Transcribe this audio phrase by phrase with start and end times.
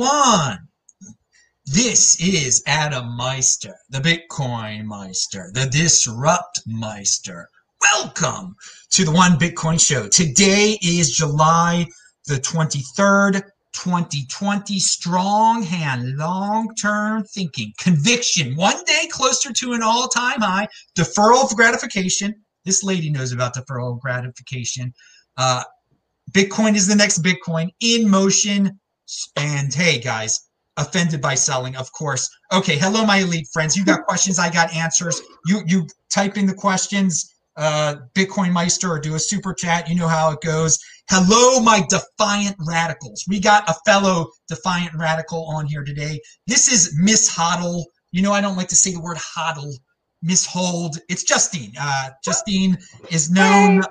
[0.00, 0.58] everyone.
[1.66, 7.48] This is Adam Meister, the Bitcoin Meister, the Disrupt Meister.
[7.82, 8.56] Welcome
[8.92, 10.08] to the One Bitcoin Show.
[10.08, 11.86] Today is July
[12.26, 13.42] the 23rd,
[13.74, 14.78] 2020.
[14.78, 21.44] Strong hand, long term thinking, conviction, one day closer to an all time high, deferral
[21.44, 22.34] of gratification.
[22.64, 24.94] This lady knows about deferral of gratification.
[25.36, 25.64] Uh,
[26.32, 28.79] Bitcoin is the next Bitcoin in motion.
[29.36, 32.28] And hey, guys, offended by selling, of course.
[32.52, 33.76] Okay, hello, my elite friends.
[33.76, 35.20] You got questions, I got answers.
[35.46, 39.88] You you type in the questions, uh, Bitcoin Meister, or do a super chat.
[39.88, 40.78] You know how it goes.
[41.08, 43.24] Hello, my defiant radicals.
[43.28, 46.20] We got a fellow defiant radical on here today.
[46.46, 47.84] This is Miss Hodl.
[48.12, 49.72] You know, I don't like to say the word hodl
[50.22, 50.98] Miss Hold.
[51.08, 51.72] It's Justine.
[51.80, 52.76] Uh, Justine
[53.10, 53.82] is known.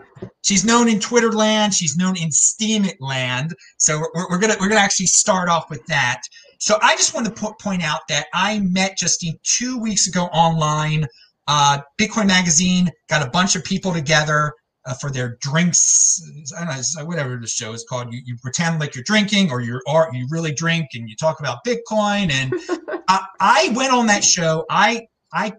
[0.43, 1.73] She's known in Twitter land.
[1.73, 3.53] She's known in Steemit land.
[3.77, 6.21] So we're, we're gonna we're gonna actually start off with that.
[6.59, 10.25] So I just want to po- point out that I met Justine two weeks ago
[10.25, 11.05] online.
[11.47, 14.53] Uh, Bitcoin Magazine got a bunch of people together
[14.85, 16.21] uh, for their drinks.
[16.57, 18.13] I don't know, whatever the show is called.
[18.13, 21.39] You, you pretend like you're drinking, or you're or you really drink, and you talk
[21.39, 22.31] about Bitcoin.
[22.31, 22.53] And
[23.07, 24.65] I, I went on that show.
[24.69, 25.53] I I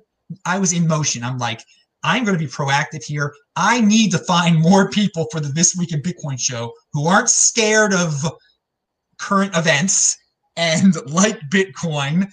[0.45, 1.25] I was in motion.
[1.25, 1.63] I'm like,
[2.03, 3.35] I'm going to be proactive here.
[3.57, 7.31] I need to find more people for the This Week in Bitcoin show who aren't
[7.31, 8.13] scared of
[9.19, 10.17] current events
[10.57, 12.31] and like Bitcoin.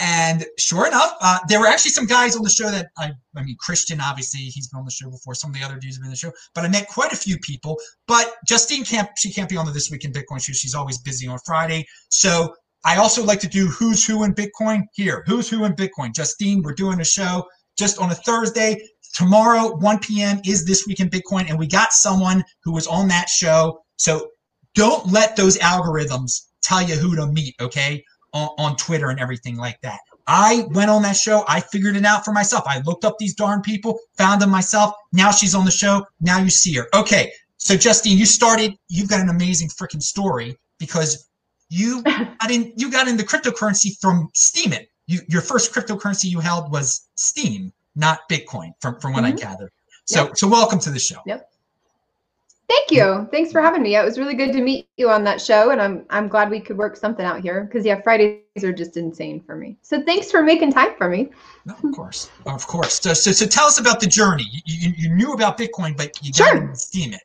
[0.00, 3.42] And sure enough, uh, there were actually some guys on the show that I, I
[3.42, 5.34] mean, Christian, obviously, he's been on the show before.
[5.34, 7.16] Some of the other dudes have been on the show, but I met quite a
[7.16, 7.76] few people.
[8.06, 10.52] But Justine can't, she can't be on the This Week in Bitcoin show.
[10.52, 11.84] She's always busy on Friday.
[12.10, 12.54] So
[12.84, 15.24] I also like to do Who's Who in Bitcoin here.
[15.26, 16.14] Who's Who in Bitcoin?
[16.14, 17.44] Justine, we're doing a show
[17.76, 18.80] just on a Thursday.
[19.14, 20.40] Tomorrow, 1 p.m.
[20.44, 21.48] is This Week in Bitcoin.
[21.48, 23.80] And we got someone who was on that show.
[23.96, 24.28] So
[24.74, 28.02] don't let those algorithms tell you who to meet, okay?
[28.32, 29.98] On, on Twitter and everything like that.
[30.26, 31.42] I went on that show.
[31.48, 32.64] I figured it out for myself.
[32.66, 34.92] I looked up these darn people, found them myself.
[35.12, 36.04] Now she's on the show.
[36.20, 36.86] Now you see her.
[36.94, 37.32] Okay.
[37.56, 41.27] So Justine, you started, you've got an amazing freaking story because
[41.68, 44.86] you got in you got into cryptocurrency from Steemit.
[45.06, 49.34] You, your first cryptocurrency you held was Steem not Bitcoin, from, from what mm-hmm.
[49.34, 49.72] I gathered.
[50.04, 50.38] So yep.
[50.38, 51.18] so welcome to the show.
[51.26, 51.48] Yep.
[52.68, 53.26] Thank you.
[53.30, 53.96] Thanks for having me.
[53.96, 56.60] It was really good to meet you on that show, and I'm I'm glad we
[56.60, 59.78] could work something out here because yeah, Fridays are just insane for me.
[59.80, 61.30] So thanks for making time for me.
[61.64, 63.00] No, of course, of course.
[63.00, 64.44] So, so, so tell us about the journey.
[64.50, 66.60] You, you, you knew about Bitcoin, but you got sure.
[66.60, 67.20] to Steemit.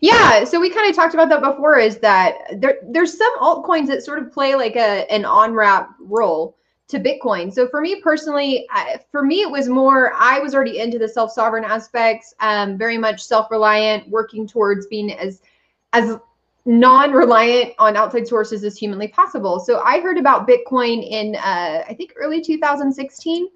[0.00, 1.78] Yeah, so we kind of talked about that before.
[1.78, 2.78] Is that there?
[2.88, 6.56] There's some altcoins that sort of play like a an on ramp role
[6.88, 7.52] to Bitcoin.
[7.52, 11.08] So for me personally, I, for me it was more I was already into the
[11.08, 15.42] self sovereign aspects, um, very much self reliant, working towards being as
[15.92, 16.16] as
[16.64, 19.60] non reliant on outside sources as humanly possible.
[19.60, 23.48] So I heard about Bitcoin in uh, I think early 2016,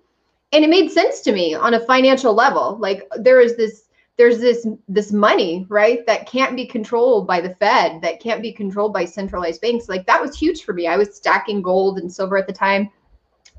[0.52, 2.76] and it made sense to me on a financial level.
[2.78, 3.84] Like there is this
[4.22, 8.52] there's this this money right that can't be controlled by the fed that can't be
[8.52, 9.88] controlled by centralized banks.
[9.88, 10.86] Like that was huge for me.
[10.86, 12.88] I was stacking gold and silver at the time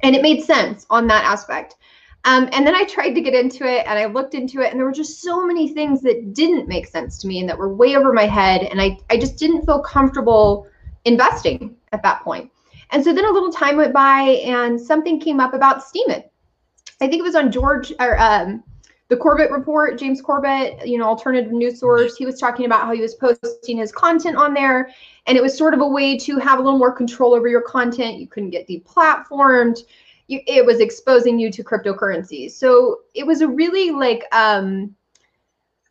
[0.03, 1.75] and it made sense on that aspect.
[2.24, 4.79] Um, and then i tried to get into it and i looked into it and
[4.79, 7.75] there were just so many things that didn't make sense to me and that were
[7.75, 10.66] way over my head and i, I just didn't feel comfortable
[11.03, 12.50] investing at that point.
[12.91, 16.30] And so then a little time went by and something came up about Steemit.
[17.01, 18.63] i think it was on george or um,
[19.13, 22.94] the Corbett report, James Corbett, you know, alternative news source, he was talking about how
[22.94, 24.90] he was posting his content on there.
[25.28, 27.62] And it was sort of a way to have a little more control over your
[27.62, 28.18] content.
[28.18, 29.81] You couldn't get deplatformed.
[30.25, 32.53] You, it was exposing you to cryptocurrencies.
[32.53, 34.96] So it was a really like, um,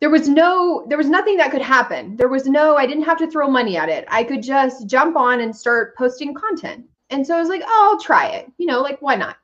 [0.01, 2.17] there was no, there was nothing that could happen.
[2.17, 4.03] There was no, I didn't have to throw money at it.
[4.09, 6.83] I could just jump on and start posting content.
[7.09, 8.51] And so I was like, oh, I'll try it.
[8.57, 9.37] You know, like, why not?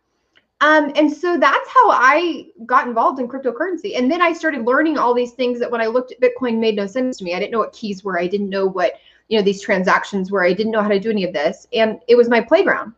[0.61, 3.97] Um, and so that's how I got involved in cryptocurrency.
[3.97, 6.75] And then I started learning all these things that when I looked at Bitcoin made
[6.75, 7.33] no sense to me.
[7.33, 8.19] I didn't know what keys were.
[8.19, 8.95] I didn't know what,
[9.29, 10.43] you know, these transactions were.
[10.43, 11.65] I didn't know how to do any of this.
[11.71, 12.93] And it was my playground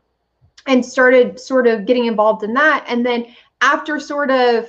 [0.66, 2.84] and started sort of getting involved in that.
[2.88, 3.28] And then
[3.62, 4.68] after sort of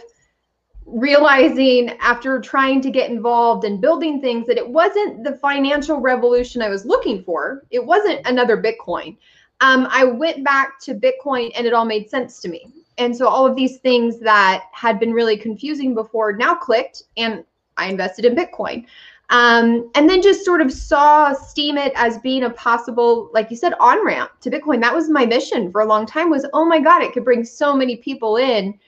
[0.87, 6.61] realizing after trying to get involved and building things that it wasn't the financial revolution
[6.61, 7.65] I was looking for.
[7.71, 9.17] It wasn't another Bitcoin.
[9.63, 12.67] Um, I went back to Bitcoin and it all made sense to me.
[12.99, 17.45] And so all of these things that had been really confusing before now clicked and
[17.79, 18.85] i invested in bitcoin.
[19.31, 23.73] Um, and then just sort of saw Steemit as being a possible like you said
[23.81, 24.81] on ramp to bitcoin.
[24.81, 27.45] That was my mission for a long time was oh my god it could bring
[27.45, 28.79] so many people in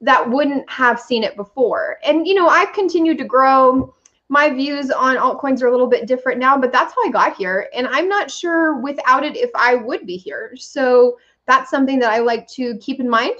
[0.00, 1.98] that wouldn't have seen it before.
[2.04, 3.94] And you know i've continued to grow
[4.30, 7.36] my views on altcoins are a little bit different now, but that's how I got
[7.36, 7.68] here.
[7.74, 10.54] And I'm not sure without it if I would be here.
[10.56, 13.34] So that's something that I like to keep in mind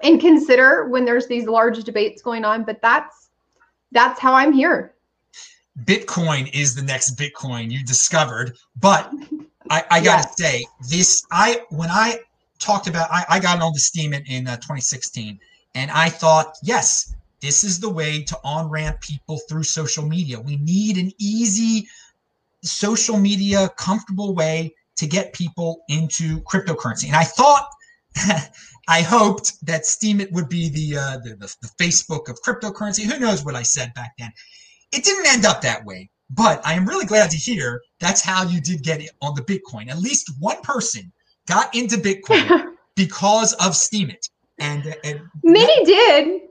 [0.00, 2.62] and consider when there's these large debates going on.
[2.62, 3.30] But that's
[3.90, 4.94] that's how I'm here.
[5.82, 9.12] Bitcoin is the next Bitcoin you discovered, but
[9.70, 10.36] I, I gotta yes.
[10.38, 11.26] say this.
[11.32, 12.20] I when I
[12.60, 15.40] talked about, I, I got on the Steem in, in uh, 2016,
[15.74, 20.40] and I thought, yes, this is the way to on ramp people through social media.
[20.40, 21.88] We need an easy
[22.62, 27.06] social media, comfortable way to get people into cryptocurrency.
[27.06, 27.68] And I thought,
[28.88, 33.04] I hoped that Steemit would be the, uh, the, the the Facebook of cryptocurrency.
[33.04, 34.32] Who knows what I said back then?
[34.92, 36.10] It didn't end up that way.
[36.30, 39.42] But I am really glad to hear that's how you did get it on the
[39.42, 39.88] Bitcoin.
[39.88, 41.10] At least one person
[41.46, 44.28] got into Bitcoin because of Steemit.
[44.58, 46.47] And, and many that, did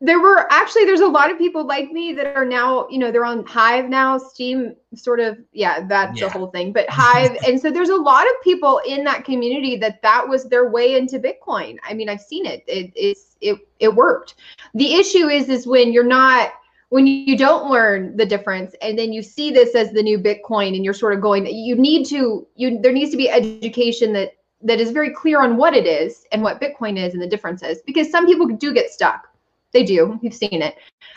[0.00, 3.10] there were actually there's a lot of people like me that are now you know
[3.10, 6.26] they're on hive now Steem sort of yeah that's yeah.
[6.26, 9.76] the whole thing but hive and so there's a lot of people in that community
[9.76, 11.78] that that was their way into bitcoin.
[11.82, 14.34] I mean i've seen it, it it's it it worked.
[14.74, 16.52] The issue is is when you're not
[16.90, 20.74] when you don't learn the difference and then you see this as the new bitcoin
[20.74, 24.32] and you're sort of going you need to you there needs to be education that
[24.62, 27.80] that is very clear on what it is and what bitcoin is and the differences
[27.86, 29.28] because some people do get stuck
[29.72, 30.18] they do.
[30.22, 30.76] We've seen it.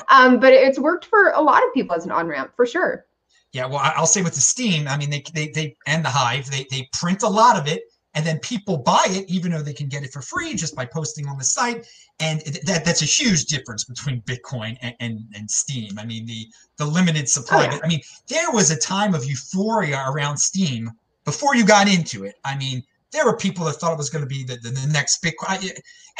[0.09, 3.05] Um, but it's worked for a lot of people as an on ramp for sure.
[3.53, 6.49] Yeah, well, I'll say with the Steem, I mean, they they they and the Hive,
[6.49, 7.83] they they print a lot of it,
[8.13, 10.85] and then people buy it, even though they can get it for free just by
[10.85, 11.85] posting on the site.
[12.19, 15.99] And that that's a huge difference between Bitcoin and, and, and Steem.
[15.99, 17.67] I mean, the the limited supply.
[17.69, 17.79] Oh, yeah.
[17.83, 20.89] I mean, there was a time of euphoria around Steem
[21.25, 22.35] before you got into it.
[22.45, 24.87] I mean, there were people that thought it was going to be the, the, the
[24.91, 25.69] next Bitcoin.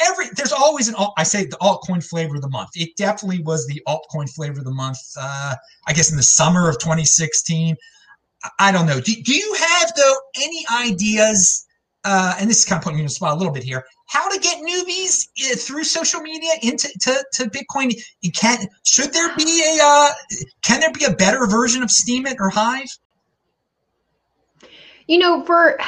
[0.04, 2.70] Every there's always an alt, I say the altcoin flavor of the month.
[2.74, 4.98] It definitely was the altcoin flavor of the month.
[5.18, 5.54] Uh,
[5.86, 7.76] I guess in the summer of 2016.
[8.58, 9.00] I don't know.
[9.00, 11.66] Do, do you have though any ideas?
[12.04, 13.84] Uh, and this is kind of putting you in a spot a little bit here.
[14.08, 17.94] How to get newbies uh, through social media into to, to Bitcoin?
[18.34, 20.10] Can should there be a uh,
[20.62, 22.88] can there be a better version of Steemit or Hive?
[25.06, 25.78] You know, for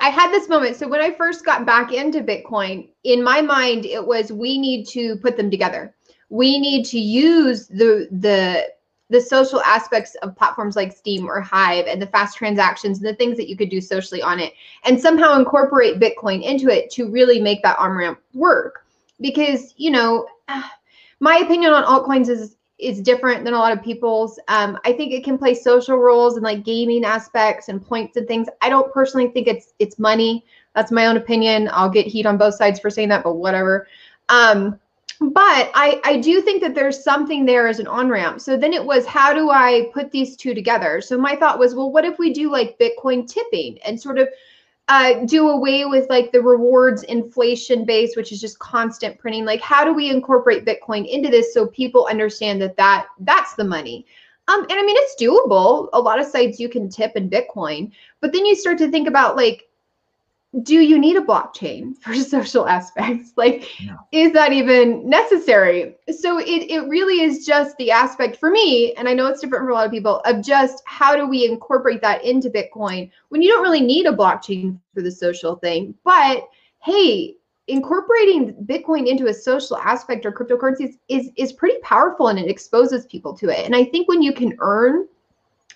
[0.00, 0.76] I had this moment.
[0.76, 4.86] So when I first got back into Bitcoin, in my mind, it was we need
[4.88, 5.94] to put them together.
[6.28, 8.68] We need to use the the
[9.10, 13.14] the social aspects of platforms like Steem or Hive and the fast transactions and the
[13.14, 14.54] things that you could do socially on it,
[14.84, 18.86] and somehow incorporate Bitcoin into it to really make that on ramp work.
[19.20, 20.26] Because you know,
[21.20, 24.38] my opinion on altcoins is is different than a lot of people's.
[24.48, 28.26] Um, I think it can play social roles and like gaming aspects and points and
[28.26, 28.48] things.
[28.60, 30.44] I don't personally think it's it's money.
[30.74, 31.68] That's my own opinion.
[31.72, 33.86] I'll get heat on both sides for saying that, but whatever.
[34.28, 34.78] Um,
[35.20, 38.40] but I, I do think that there's something there as an on ramp.
[38.40, 41.00] So then it was, how do I put these two together?
[41.00, 44.28] So my thought was, well, what if we do like Bitcoin tipping and sort of
[44.92, 49.46] uh, do away with like the rewards inflation base, which is just constant printing.
[49.46, 53.64] Like, how do we incorporate Bitcoin into this so people understand that that that's the
[53.64, 54.04] money?
[54.48, 55.88] Um, and I mean, it's doable.
[55.94, 57.90] A lot of sites you can tip in Bitcoin,
[58.20, 59.66] but then you start to think about like
[60.60, 63.32] do you need a blockchain for social aspects?
[63.36, 63.96] Like, no.
[64.12, 65.94] is that even necessary?
[66.10, 69.64] So it, it really is just the aspect for me, and I know it's different
[69.64, 73.40] for a lot of people, of just how do we incorporate that into Bitcoin when
[73.40, 75.94] you don't really need a blockchain for the social thing.
[76.04, 76.48] But
[76.82, 77.36] hey,
[77.68, 83.06] incorporating Bitcoin into a social aspect or cryptocurrencies is, is pretty powerful and it exposes
[83.06, 83.64] people to it.
[83.64, 85.06] And I think when you can earn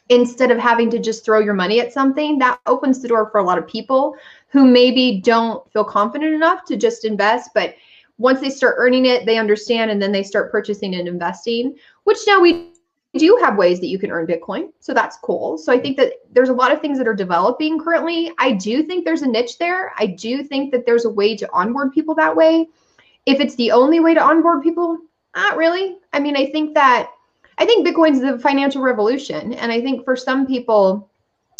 [0.08, 3.38] instead of having to just throw your money at something, that opens the door for
[3.38, 4.16] a lot of people
[4.48, 7.74] who maybe don't feel confident enough to just invest, but
[8.18, 12.18] once they start earning it, they understand and then they start purchasing and investing, which
[12.26, 12.72] now we
[13.18, 14.72] do have ways that you can earn Bitcoin.
[14.80, 15.58] So that's cool.
[15.58, 18.32] So I think that there's a lot of things that are developing currently.
[18.38, 19.92] I do think there's a niche there.
[19.98, 22.68] I do think that there's a way to onboard people that way.
[23.26, 24.98] If it's the only way to onboard people,
[25.34, 25.98] not really.
[26.12, 27.10] I mean, I think that
[27.58, 29.54] I think Bitcoin's the financial revolution.
[29.54, 31.08] And I think for some people,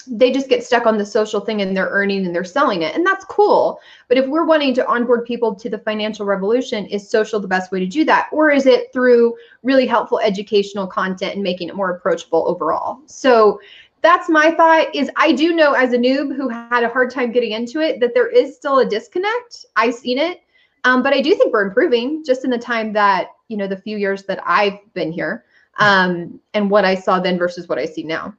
[0.06, 2.94] they just get stuck on the social thing and they're earning and they're selling it.
[2.94, 3.80] And that's cool.
[4.08, 7.72] But if we're wanting to onboard people to the financial revolution, is social the best
[7.72, 8.28] way to do that?
[8.30, 13.00] Or is it through really helpful educational content and making it more approachable overall?
[13.06, 13.60] So
[14.02, 17.32] that's my thought is I do know as a noob who had a hard time
[17.32, 19.66] getting into it that there is still a disconnect.
[19.74, 20.42] I've seen it.
[20.84, 23.76] Um, but I do think we're improving just in the time that, you know, the
[23.76, 25.44] few years that I've been here
[25.78, 28.34] um, and what I saw then versus what I see now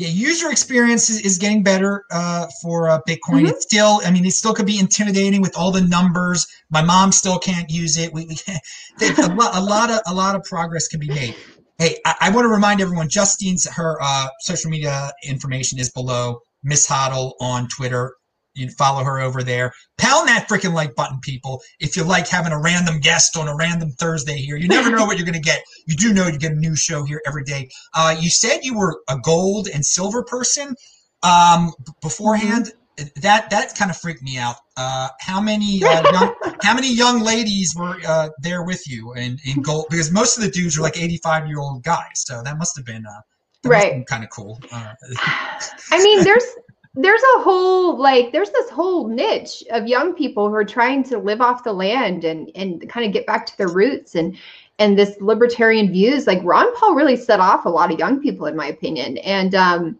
[0.00, 3.40] yeah, user experience is, is getting better uh, for uh, Bitcoin.
[3.40, 3.46] Mm-hmm.
[3.48, 6.46] It's still, I mean, it still could be intimidating with all the numbers.
[6.70, 8.10] My mom still can't use it.
[8.10, 8.62] We, we can't,
[9.18, 11.36] a, lot, a lot of a lot of progress can be made.
[11.76, 16.40] Hey, I, I want to remind everyone, Justine's her uh, social media information is below.
[16.62, 18.14] Miss Hodl on Twitter.
[18.60, 19.72] You can follow her over there.
[19.98, 21.60] Pound that freaking like button, people.
[21.80, 25.06] If you like having a random guest on a random Thursday here, you never know
[25.06, 25.62] what you're going to get.
[25.86, 27.68] You do know you get a new show here every day.
[27.94, 30.74] Uh, you said you were a gold and silver person
[31.22, 32.66] um, beforehand.
[32.66, 32.76] Mm-hmm
[33.16, 34.56] that that kind of freaked me out.
[34.76, 39.38] Uh, how many uh, young, how many young ladies were uh, there with you in,
[39.44, 39.86] in gold?
[39.90, 42.76] Because most of the dudes are like eighty five year old guys, so that must
[42.76, 43.20] have been uh,
[43.64, 44.60] right, kind of cool.
[44.70, 46.44] Uh, I mean, there's
[46.94, 51.18] there's a whole like there's this whole niche of young people who are trying to
[51.18, 54.36] live off the land and and kind of get back to their roots and
[54.80, 56.26] and this libertarian views.
[56.26, 59.54] Like Ron Paul really set off a lot of young people, in my opinion, and
[59.54, 59.98] um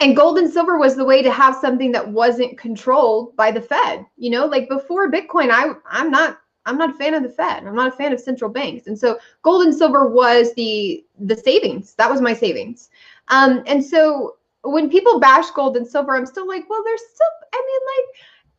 [0.00, 3.60] and gold and silver was the way to have something that wasn't controlled by the
[3.60, 4.46] fed you know?
[4.46, 7.64] Like before bitcoin i i'm not i'm not a fan of the fed.
[7.64, 8.86] I'm not a fan of central banks.
[8.88, 11.94] And so gold and silver was the the savings.
[11.94, 12.90] That was my savings.
[13.28, 14.35] Um and so
[14.70, 18.16] when people bash gold and silver i'm still like well there's still i mean like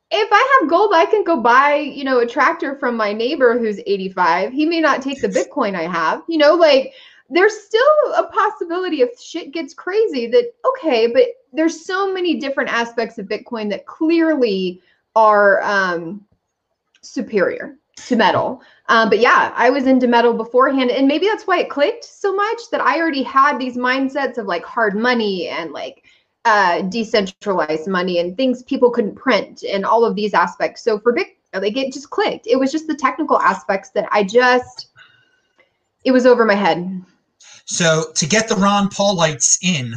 [0.09, 3.59] if I have gold, I can go buy, you know, a tractor from my neighbor
[3.59, 4.53] who's 85.
[4.53, 6.93] He may not take the Bitcoin I have, you know, like
[7.29, 11.23] there's still a possibility if shit gets crazy that okay but
[11.53, 14.81] there's so many different aspects of bitcoin that clearly
[15.15, 16.25] are um,
[17.01, 18.61] superior to metal.
[18.89, 22.33] Um, but yeah i was into metal beforehand and maybe that's why it clicked so
[22.33, 26.05] much that i already had these mindsets of like hard money and like
[26.47, 30.81] uh, decentralized money and things people couldn't print and all of these aspects.
[30.81, 32.47] So for big like it just clicked.
[32.47, 34.89] It was just the technical aspects that i just
[36.05, 37.03] it was over my head.
[37.65, 39.93] So to get the Ron Paulites in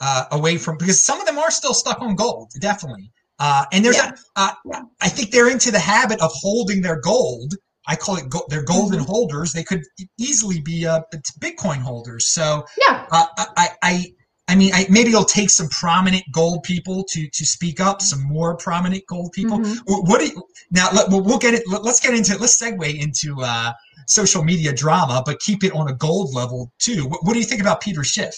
[0.00, 3.10] uh, away from because some of them are still stuck on gold, definitely.
[3.38, 4.12] Uh, and there's yeah.
[4.36, 4.82] a, uh, yeah.
[5.00, 7.54] I think they're into the habit of holding their gold.
[7.86, 9.10] I call it go- they're golden mm-hmm.
[9.10, 9.52] holders.
[9.52, 9.82] They could
[10.18, 11.00] easily be uh,
[11.40, 12.28] Bitcoin holders.
[12.28, 13.26] So yeah, uh,
[13.56, 14.06] I, I,
[14.48, 18.00] I mean, I, maybe it'll take some prominent gold people to to speak up.
[18.00, 19.58] Some more prominent gold people.
[19.58, 20.08] Mm-hmm.
[20.08, 20.88] What do you, now?
[20.92, 21.62] Let, we'll, get it.
[21.66, 22.38] Let, us get into.
[22.38, 23.72] Let's segue into uh,
[24.06, 27.06] social media drama, but keep it on a gold level too.
[27.06, 28.34] What, what do you think about Peter Schiff?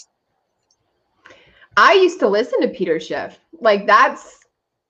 [1.76, 3.38] I used to listen to Peter Schiff.
[3.60, 4.35] Like that's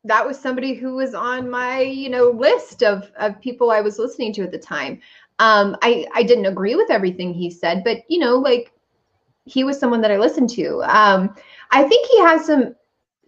[0.07, 3.99] that was somebody who was on my you know list of of people I was
[3.99, 5.01] listening to at the time.
[5.39, 8.73] Um, I I didn't agree with everything he said, but you know like
[9.45, 10.83] he was someone that I listened to.
[10.83, 11.35] Um,
[11.71, 12.75] I think he has some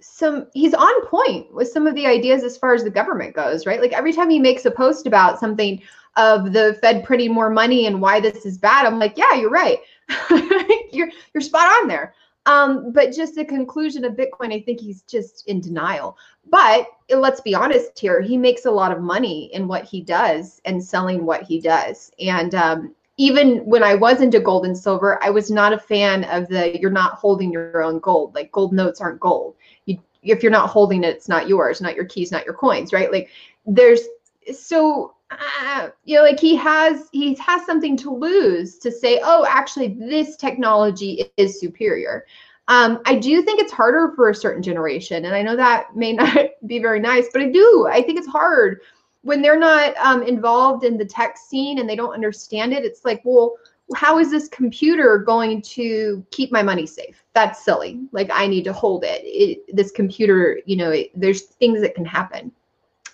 [0.00, 3.66] some he's on point with some of the ideas as far as the government goes,
[3.66, 3.80] right?
[3.80, 5.82] Like every time he makes a post about something
[6.16, 9.50] of the Fed printing more money and why this is bad, I'm like, yeah, you're
[9.50, 9.78] right.
[10.92, 12.14] you're you're spot on there.
[12.48, 16.16] Um, but just the conclusion of Bitcoin, I think he's just in denial.
[16.48, 20.58] But let's be honest here, he makes a lot of money in what he does
[20.64, 22.10] and selling what he does.
[22.18, 26.24] And um, even when I was into gold and silver, I was not a fan
[26.24, 28.34] of the you're not holding your own gold.
[28.34, 29.54] Like gold notes aren't gold.
[29.84, 32.94] You, if you're not holding it, it's not yours, not your keys, not your coins,
[32.94, 33.12] right?
[33.12, 33.28] Like
[33.66, 34.00] there's
[34.58, 39.46] so uh, you know like he has he has something to lose to say oh
[39.48, 42.24] actually this technology is superior.
[42.68, 46.12] Um, i do think it's harder for a certain generation and i know that may
[46.22, 48.80] not be very nice but i do i think it's hard
[49.22, 52.84] when they're not um, involved in the tech scene and they don't understand it.
[52.84, 53.56] It's like well
[53.94, 57.24] how is this computer going to keep my money safe?
[57.34, 58.00] That's silly.
[58.12, 61.94] Like i need to hold it, it this computer you know it, there's things that
[61.94, 62.52] can happen.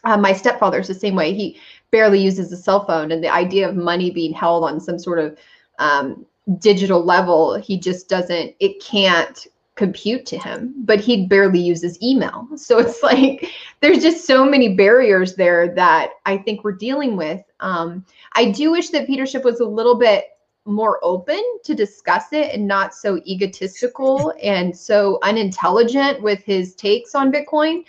[0.04, 1.32] Uh, my stepfather's the same way.
[1.32, 1.58] He
[1.94, 5.20] barely uses a cell phone, and the idea of money being held on some sort
[5.20, 5.38] of
[5.78, 6.26] um,
[6.58, 8.52] digital level, he just doesn't.
[8.58, 9.46] It can't
[9.76, 14.76] compute to him but he barely uses email so it's like there's just so many
[14.76, 19.42] barriers there that i think we're dealing with um, i do wish that Peter Schiff
[19.42, 20.26] was a little bit
[20.64, 27.16] more open to discuss it and not so egotistical and so unintelligent with his takes
[27.16, 27.82] on bitcoin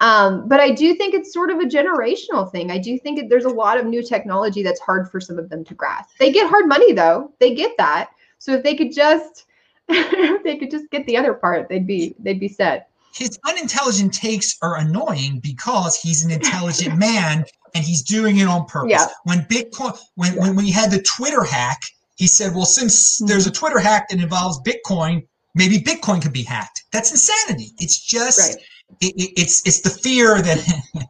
[0.00, 2.70] um, but I do think it's sort of a generational thing.
[2.70, 5.48] I do think it, there's a lot of new technology that's hard for some of
[5.48, 6.16] them to grasp.
[6.18, 8.10] They get hard money though; they get that.
[8.38, 9.46] So if they could just,
[9.88, 12.90] if they could just get the other part, they'd be they'd be set.
[13.12, 18.66] His unintelligent takes are annoying because he's an intelligent man and he's doing it on
[18.66, 18.92] purpose.
[18.92, 19.06] Yeah.
[19.24, 20.40] When Bitcoin, when yeah.
[20.42, 21.80] when we had the Twitter hack,
[22.14, 23.26] he said, "Well, since mm-hmm.
[23.26, 25.26] there's a Twitter hack that involves Bitcoin,
[25.56, 27.72] maybe Bitcoin could be hacked." That's insanity.
[27.80, 28.54] It's just.
[28.54, 28.64] Right
[29.00, 30.58] it, it, it's it's the fear that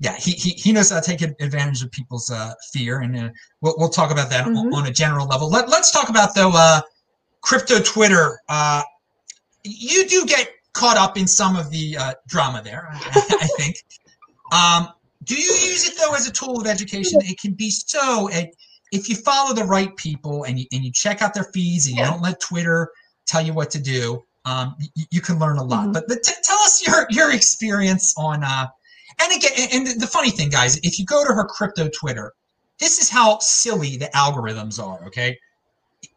[0.00, 3.28] yeah he, he he knows how to take advantage of people's uh, fear and uh,
[3.60, 4.74] we'll, we'll talk about that mm-hmm.
[4.74, 6.80] on, a general level Let, let's talk about though uh,
[7.40, 8.82] crypto twitter uh,
[9.64, 12.98] you do get caught up in some of the uh, drama there I,
[13.40, 13.76] I think
[14.52, 14.88] um,
[15.24, 18.50] do you use it though as a tool of education it can be so ed-
[18.92, 21.96] if you follow the right people and you, and you check out their feeds and
[21.96, 22.10] you Yeah.
[22.10, 22.90] don't let Twitter
[23.26, 25.88] tell you what to do, um, you, you can learn a lot.
[25.88, 25.92] Mhm.
[25.94, 28.42] But, but t- tell us your your experience on.
[28.44, 28.66] Uh,
[29.22, 32.32] and again, and the funny thing, guys, if you go to her crypto Twitter,
[32.78, 35.04] this is how silly the algorithms are.
[35.06, 35.36] Okay,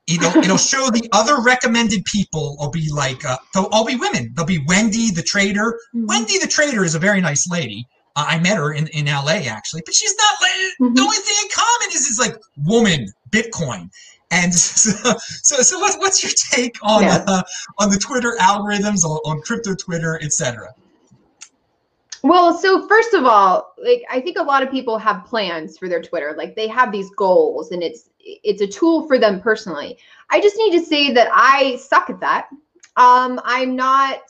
[0.08, 4.32] it'll it'll show the other recommended people will be like uh, they'll all be women.
[4.36, 5.78] They'll be Wendy the trader.
[5.96, 6.08] Mhm.
[6.08, 7.86] Wendy the trader is a very nice lady.
[8.16, 10.36] Uh, I met her in, in LA actually, but she's not.
[10.42, 10.96] la- Mhm.
[10.96, 13.90] The only thing in common is is like woman, Bitcoin,
[14.34, 17.24] and so so, so what, what's your take on Yeah.
[17.28, 17.44] uh,
[17.80, 20.74] on the Twitter algorithms on, on crypto Twitter, etc.
[22.24, 25.90] Well, so first of all, like I think a lot of people have plans for
[25.90, 26.34] their Twitter.
[26.38, 29.98] Like they have these goals and it's it's a tool for them personally.
[30.30, 32.48] I just need to say that I suck at that.
[32.96, 34.22] Um I'm not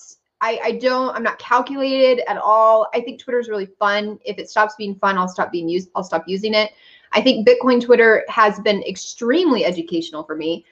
[0.41, 2.89] I, I don't I'm not calculated at all.
[2.95, 4.19] I think Twitter is really fun.
[4.25, 6.71] If it stops being fun, I'll stop being used I'll stop using it.
[7.13, 10.65] I think Bitcoin Twitter has been extremely educational for me.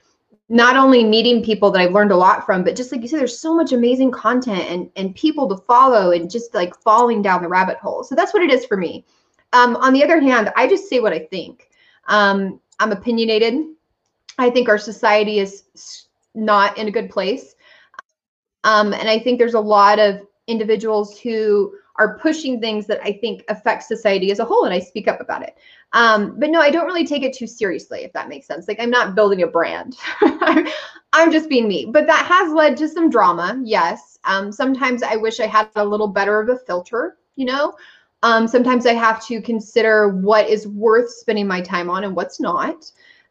[0.48, 3.20] Not only meeting people that I've learned a lot from, but just like you said,
[3.20, 7.42] there's so much amazing content and and people to follow and just like falling down
[7.42, 8.04] the rabbit hole.
[8.04, 9.04] So that's what it is for me.
[9.52, 11.68] Um, on the other hand, I just say what I think.
[12.08, 13.64] Um, I'm opinionated.
[14.38, 17.54] I think our society is not in a good place.
[18.64, 23.12] Um, and I think there's a lot of individuals who are pushing things that I
[23.12, 25.56] think affect society as a whole, and I speak up about it.
[25.92, 28.66] Um, but no, I don't really take it too seriously, if that makes sense.
[28.66, 29.96] Like I'm not building a brand.
[31.12, 31.86] I'm just being me.
[31.86, 34.18] But that has led to some drama, yes.
[34.24, 37.74] Um, sometimes I wish I had a little better of a filter, you know.
[38.24, 42.40] Um, sometimes I have to consider what is worth spending my time on and what's
[42.40, 42.90] not.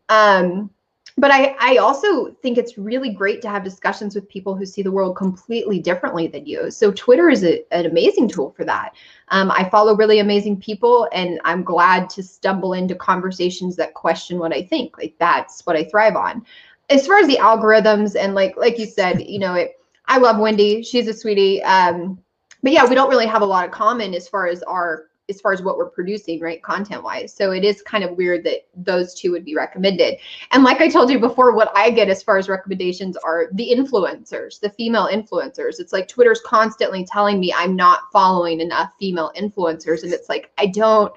[0.10, 0.70] Um,
[1.18, 4.82] but I, I also think it's really great to have discussions with people who see
[4.82, 6.72] the world completely differently than you.
[6.72, 8.94] So Twitter is a, an amazing tool for that.
[9.30, 14.40] Um, I follow really amazing people, and I'm glad to stumble into conversations that question
[14.40, 14.98] what I think.
[14.98, 16.46] Like that's what I thrive on.
[16.90, 19.78] As far as the algorithms and like like you said, you know, it.
[20.08, 20.84] I love Wendy.
[20.84, 21.64] She's a sweetie.
[21.64, 22.20] Um,
[22.64, 25.40] but yeah, we don't really have a lot of common as far as our as
[25.40, 27.34] far as what we're producing, right, content wise.
[27.34, 30.18] So it is kind of weird that those two would be recommended.
[30.52, 33.74] And like I told you before, what I get as far as recommendations are the
[33.74, 35.80] influencers, the female influencers.
[35.80, 40.52] It's like Twitter's constantly telling me I'm not following enough female influencers, and it's like
[40.58, 41.14] I don't.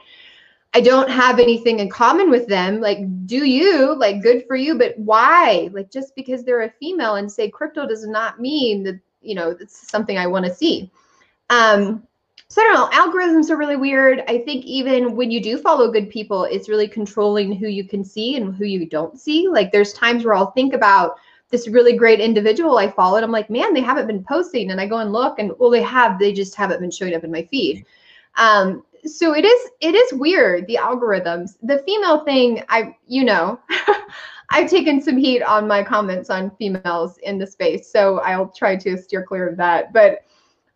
[0.76, 2.80] I don't have anything in common with them.
[2.80, 3.94] Like, do you?
[3.94, 5.70] Like, good for you, but why?
[5.72, 9.50] Like, just because they're a female and say crypto does not mean that, you know,
[9.50, 10.90] it's something I want to see.
[11.48, 12.02] Um,
[12.54, 12.96] so I don't know.
[12.96, 14.22] Algorithms are really weird.
[14.28, 18.04] I think even when you do follow good people, it's really controlling who you can
[18.04, 19.48] see and who you don't see.
[19.48, 21.16] Like there's times where I'll think about
[21.50, 23.24] this really great individual I followed.
[23.24, 25.82] I'm like, man, they haven't been posting, and I go and look, and well, they
[25.82, 26.16] have.
[26.20, 27.84] They just haven't been showing up in my feed.
[28.36, 29.70] Um, so it is.
[29.80, 30.68] It is weird.
[30.68, 31.56] The algorithms.
[31.60, 32.62] The female thing.
[32.68, 33.58] I, you know.
[34.50, 38.76] I've taken some heat on my comments on females in the space, so I'll try
[38.76, 39.92] to steer clear of that.
[39.92, 40.20] But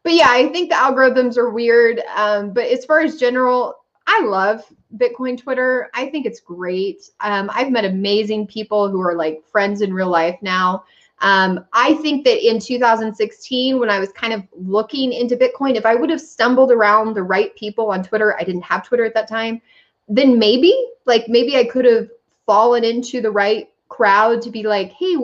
[0.05, 2.01] but yeah, I think the algorithms are weird.
[2.15, 4.65] Um, but as far as general, I love
[4.97, 5.91] Bitcoin Twitter.
[5.95, 7.11] I think it's great.
[7.21, 10.85] Um, I've met amazing people who are like friends in real life now.
[11.21, 15.85] Um, I think that in 2016, when I was kind of looking into Bitcoin, if
[15.85, 19.15] I would have stumbled around the right people on Twitter, I didn't have Twitter at
[19.15, 19.61] that time,
[20.07, 20.75] then maybe,
[21.07, 22.09] like, maybe I could have
[22.47, 25.17] fallen into the right crowd to be like, hey,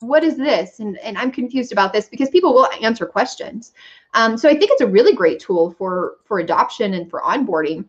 [0.00, 0.80] what is this?
[0.80, 3.72] And and i'm confused about this because people will answer questions.
[4.14, 7.84] Um, so i think it's a really great tool for for adoption and for onboarding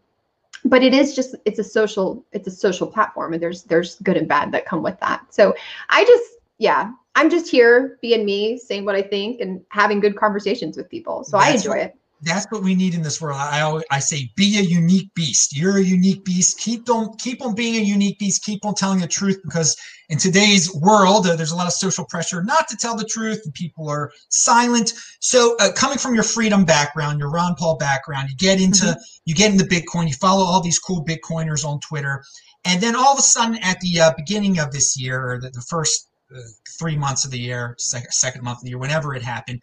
[0.66, 4.18] but it is just it's a social it's a social platform and there's there's good
[4.18, 5.22] and bad that come with that.
[5.34, 5.56] So
[5.90, 6.24] i just
[6.58, 10.90] yeah i'm just here being me saying what i think and having good conversations with
[10.90, 11.24] people.
[11.24, 13.38] So i enjoy what- it That's what we need in this world.
[13.40, 15.56] I always, I say, be a unique beast.
[15.56, 16.60] You're a unique beast.
[16.60, 18.44] Keep on keep on being a unique beast.
[18.44, 19.78] Keep on telling the truth because
[20.10, 23.42] in today's world, uh, there's a lot of social pressure not to tell the truth.
[23.46, 24.94] And people are silent.
[25.20, 29.36] So, uh, coming from your freedom background, your Ron Paul background, you get into you
[29.36, 30.08] get into Bitcoin.
[30.08, 32.24] You follow all these cool Bitcoiners on Twitter,
[32.66, 35.52] and then all of a sudden, at the uh, beginning of this year, or the,
[35.52, 36.40] the first uh,
[36.80, 39.62] three months of the year, second second month of the year, whenever it happened.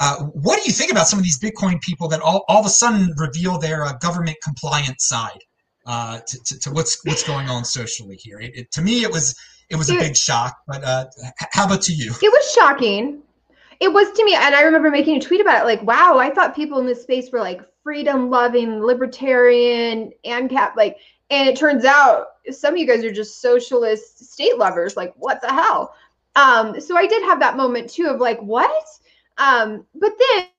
[0.00, 2.66] Uh, what do you think about some of these Bitcoin people that all, all of
[2.66, 5.38] a sudden reveal their uh, government compliant side
[5.86, 8.40] uh, to, to, to what's what's going on socially here?
[8.40, 9.36] It, it, to me, it was
[9.70, 10.56] it was a big shock.
[10.66, 11.06] But uh,
[11.52, 12.12] how about to you?
[12.20, 13.22] It was shocking.
[13.80, 15.64] It was to me, and I remember making a tweet about it.
[15.64, 20.98] Like, wow, I thought people in this space were like freedom-loving, libertarian, ANCAP, like,
[21.30, 24.96] and it turns out some of you guys are just socialist state lovers.
[24.96, 25.94] Like, what the hell?
[26.36, 28.86] Um, so I did have that moment too of like, what?
[29.42, 30.12] Um, but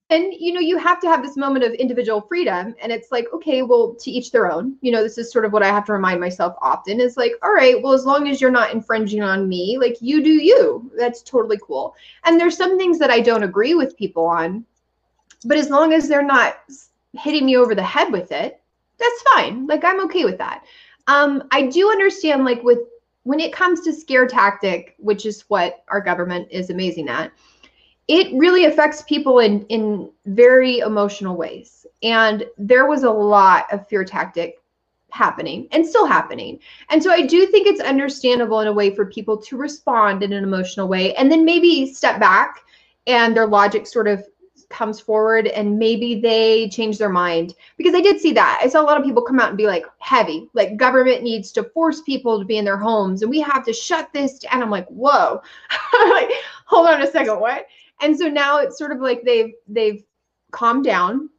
[0.10, 2.76] then you know you have to have this moment of individual freedom.
[2.82, 4.76] And it's like okay well to each their own.
[4.82, 7.32] You know this is sort of what i have to remind myself often is like
[7.42, 10.92] all right well as long as you're not infringing on me like you do you.
[10.98, 11.96] That's totally cool.
[12.26, 14.66] And there's some things that i don't agree with people on.
[15.46, 16.58] But as long as they're not
[17.14, 18.60] hitting me over the head with it
[19.00, 19.66] that's fine.
[19.66, 20.66] Like i'm okay with that.
[21.08, 22.80] Um i do understand like with
[23.24, 27.32] when it comes to scare tactic which is what our government is amazing at
[28.08, 31.86] it really affects people in in very emotional ways.
[32.02, 34.56] And there was a lot of fear tactic
[35.10, 36.60] happening and still happening.
[36.90, 40.34] And so i do think it's understandable in a way for people to respond in
[40.34, 42.64] an emotional way and then maybe step back
[43.06, 44.26] and their logic sort of
[44.70, 47.54] comes forward and maybe they change their mind.
[47.78, 48.60] Because i did see that.
[48.62, 50.50] I saw a lot of people come out and be like heavy.
[50.54, 53.74] Like government needs to force people to be in their homes and we have to
[53.74, 54.64] shut this down.
[54.64, 55.42] I'm like whoa.
[56.10, 56.32] Like
[56.66, 57.40] hold on a second.
[57.40, 57.68] What
[58.04, 60.04] and so now it's sort of like they've they've
[60.52, 61.30] calmed down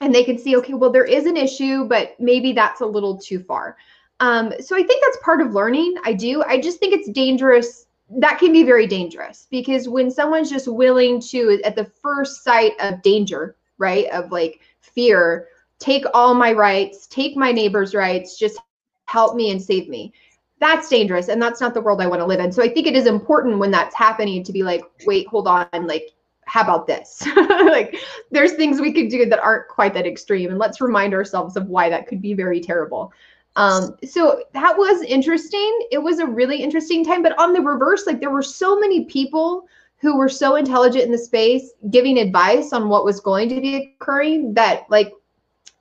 [0.00, 3.16] and they can see okay well there is an issue but maybe that's a little
[3.16, 3.76] too far.
[4.18, 5.96] Um, so i think that's part of learning.
[6.04, 6.42] I do.
[6.44, 7.86] I just think it's dangerous.
[8.08, 12.72] That can be very dangerous because when someone's just willing to at the first sight
[12.80, 15.48] of danger right of like fear
[15.78, 18.58] take all my rights take my neighbor's rights just
[19.06, 20.12] help me and save me
[20.58, 22.52] that's dangerous and that's not the world i want to live in.
[22.52, 25.68] So i think it is important when that's happening to be like wait hold on
[25.86, 26.10] like
[26.46, 27.26] how about this?
[27.36, 27.96] Like
[28.30, 31.66] there's things we could do that aren't quite that extreme and let's remind ourselves of
[31.66, 33.12] why that could be very terrible.
[33.56, 35.80] Um, so that was interesting.
[35.90, 39.04] It was a really interesting time but on the reverse like there were so many
[39.06, 39.66] people
[39.98, 43.94] who were so intelligent in the space giving advice on what was going to be
[44.00, 45.12] occurring that like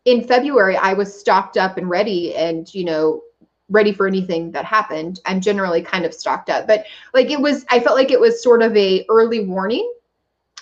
[0.05, 3.21] in february i was stocked up and ready and you know
[3.69, 5.19] ready for anything that happened.
[5.25, 8.41] I'm generally kind of stocked up, but like it was, I felt like it was
[8.43, 9.91] sort of a early warning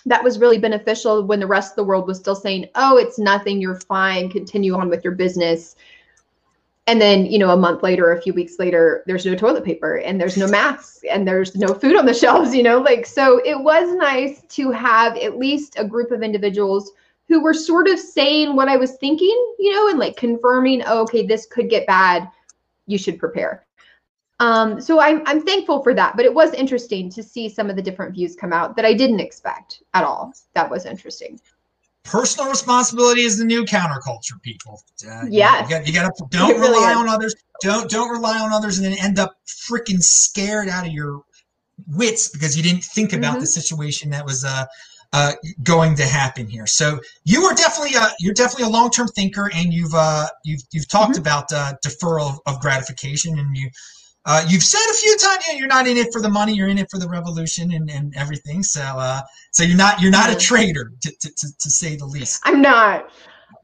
[0.05, 3.19] that was really beneficial when the rest of the world was still saying, "Oh, it's
[3.19, 5.75] nothing, you're fine, continue on with your business."
[6.85, 9.97] And then, you know, a month later, a few weeks later, there's no toilet paper
[9.99, 13.41] and there's no masks and there's no food on the shelves, you know, like so
[13.45, 16.91] it was nice to have at least a group of individuals
[17.29, 21.03] who were sort of saying what I was thinking, you know, and like confirming, oh,
[21.03, 22.27] okay, this could get bad
[22.87, 23.65] you should prepare.
[24.39, 27.75] Um, so I'm, I'm thankful for that, but it was interesting to see some of
[27.75, 30.33] the different views come out that I didn't expect at all.
[30.53, 31.39] That was interesting.
[32.03, 34.83] Personal responsibility is the new counterculture, people.
[35.09, 35.69] Uh, yes.
[35.87, 36.97] You got to don't really rely is.
[36.97, 37.35] on others.
[37.61, 41.21] Don't don't rely on others, and then end up freaking scared out of your
[41.87, 43.41] wits because you didn't think about mm-hmm.
[43.41, 44.65] the situation that was uh,
[45.13, 46.65] uh, going to happen here.
[46.65, 50.61] So you are definitely a, you're definitely a long term thinker, and you've uh, you've
[50.71, 51.21] you've talked mm-hmm.
[51.21, 53.69] about uh, deferral of gratification, and you
[54.25, 56.53] uh, you've said a few times you know, you're not in it for the money,
[56.53, 58.63] you're in it for the revolution and, and everything.
[58.63, 59.21] So uh,
[59.51, 62.41] so you're not you're not a trader to, to, to, to say the least.
[62.43, 63.09] I'm not.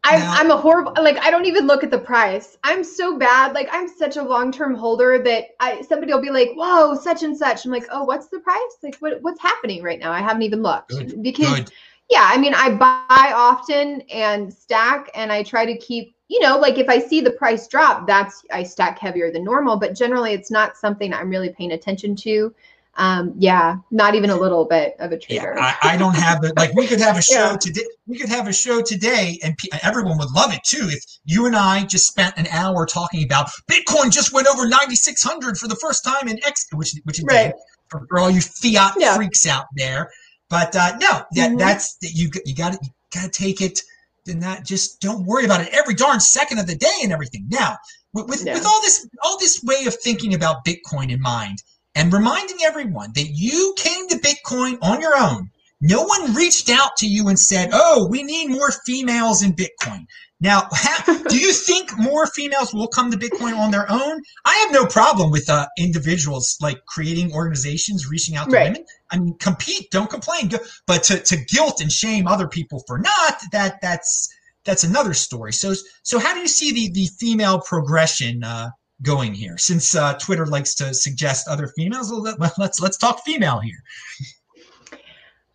[0.03, 2.57] I'm, I'm a horrible like I don't even look at the price.
[2.63, 3.53] I'm so bad.
[3.53, 7.37] Like I'm such a long-term holder that I somebody will be like, "Whoa, such and
[7.37, 8.77] such." I'm like, "Oh, what's the price?
[8.81, 11.21] Like what what's happening right now?" I haven't even looked Good.
[11.21, 11.71] because Good.
[12.09, 16.57] yeah, I mean, I buy often and stack and I try to keep, you know,
[16.57, 20.33] like if I see the price drop, that's I stack heavier than normal, but generally
[20.33, 22.53] it's not something I'm really paying attention to
[22.95, 25.53] um, yeah, not even a little bit of a trader.
[25.55, 26.57] Yeah, I, I, don't have it.
[26.57, 27.57] Like we could have a show yeah.
[27.57, 27.85] today.
[28.07, 30.89] We could have a show today, and everyone would love it too.
[30.89, 34.95] If you and I just spent an hour talking about Bitcoin just went over ninety
[34.95, 37.43] six hundred for the first time in X, which which it right.
[37.47, 37.53] did
[37.87, 39.15] for, for, all you fiat yeah.
[39.15, 40.09] freaks out there.
[40.49, 41.57] But uh, no, that mm-hmm.
[41.57, 42.29] that's you.
[42.45, 43.79] You got to you got to take it.
[44.25, 47.45] Then that just don't worry about it every darn second of the day and everything.
[47.47, 47.77] Now,
[48.13, 51.63] with with, with all this all this way of thinking about Bitcoin in mind
[51.99, 55.51] and reminding everyone that you came to Bitcoin on your own.
[55.81, 60.05] No one reached out to you and said, "Oh, we need more females in Bitcoin."
[60.39, 60.69] Now,
[61.27, 64.21] do you think more females will come to Bitcoin on their own?
[64.45, 68.71] I have no problem with uh, individuals like creating organizations, reaching out to right.
[68.71, 68.85] women.
[69.11, 70.51] I mean, compete, don't complain.
[70.87, 74.33] But to, to guilt and shame other people for not, that that's
[74.63, 75.51] that's another story.
[75.51, 78.69] So, so how do you see the the female progression uh,
[79.01, 79.57] going here?
[79.57, 83.83] Since uh, Twitter likes to suggest other females, well, let's let's talk female here.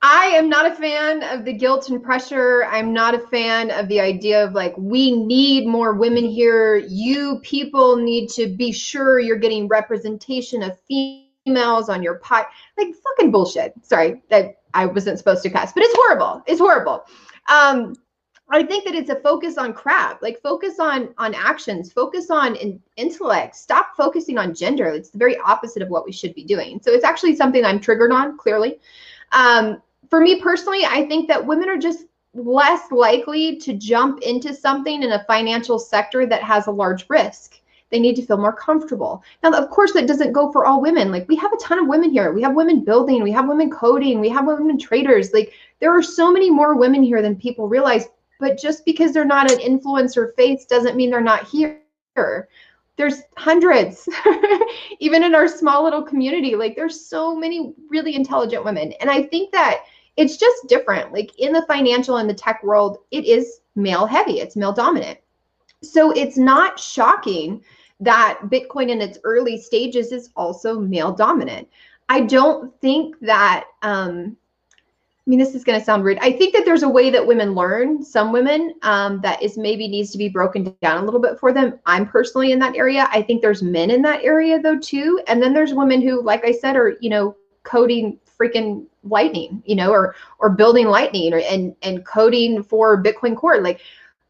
[0.07, 2.67] I am not a fan of the guilt and pressure.
[2.67, 6.77] I'm not a fan of the idea of like, we need more women here.
[6.77, 12.49] You people need to be sure you're getting representation of females on your pot.
[12.77, 13.73] Like, fucking bullshit.
[13.81, 16.43] Sorry that I wasn't supposed to cuss, but it's horrible.
[16.47, 17.07] It's horrible.
[17.49, 17.95] Um,
[18.51, 20.23] I think that it's a focus on crap.
[20.23, 23.57] Like focus on on actions, focus on in, intellect.
[23.57, 24.87] Stop focusing on gender.
[24.87, 26.81] It's the very opposite of what we should be doing.
[26.83, 28.37] So it's actually something I'm triggered on.
[28.37, 28.79] Clearly,
[29.33, 29.81] um,
[30.11, 32.05] for me personally, I think that women are just
[32.35, 37.61] less likely to jump into something in a financial sector that has a large risk.
[37.91, 39.23] They need to feel more comfortable.
[39.43, 41.13] Now, of course, that doesn't go for all women.
[41.13, 42.33] Like, we have a ton of women here.
[42.33, 45.33] We have women building, we have women coding, we have women traders.
[45.33, 48.09] Like, there are so many more women here than people realize.
[48.41, 51.81] But just because they're not an influencer face doesn't mean they're not here.
[52.97, 54.09] There's hundreds,
[55.01, 56.55] even in our small little community.
[56.55, 58.93] Like, there's so many really intelligent women.
[59.01, 59.85] And I think that
[60.17, 61.13] it's just different.
[61.13, 65.19] Like in the financial and the tech world, it is male heavy, it's male dominant.
[65.83, 67.63] So it's not shocking
[68.01, 71.69] that Bitcoin in its early stages is also male dominant.
[72.09, 74.37] I don't think that, um,
[75.27, 76.19] I mean, this is going to sound rude.
[76.21, 79.89] I think that there's a way that women learn, some women, um, that is maybe
[79.89, 81.79] needs to be broken down a little bit for them.
[81.87, 83.09] I'm personally in that area.
[83.11, 85.21] I think there's men in that area though, too.
[85.27, 89.77] And then there's women who, like I said, are, you know, coding freaking lightning you
[89.77, 93.81] know or or building lightning or, and and coding for bitcoin core like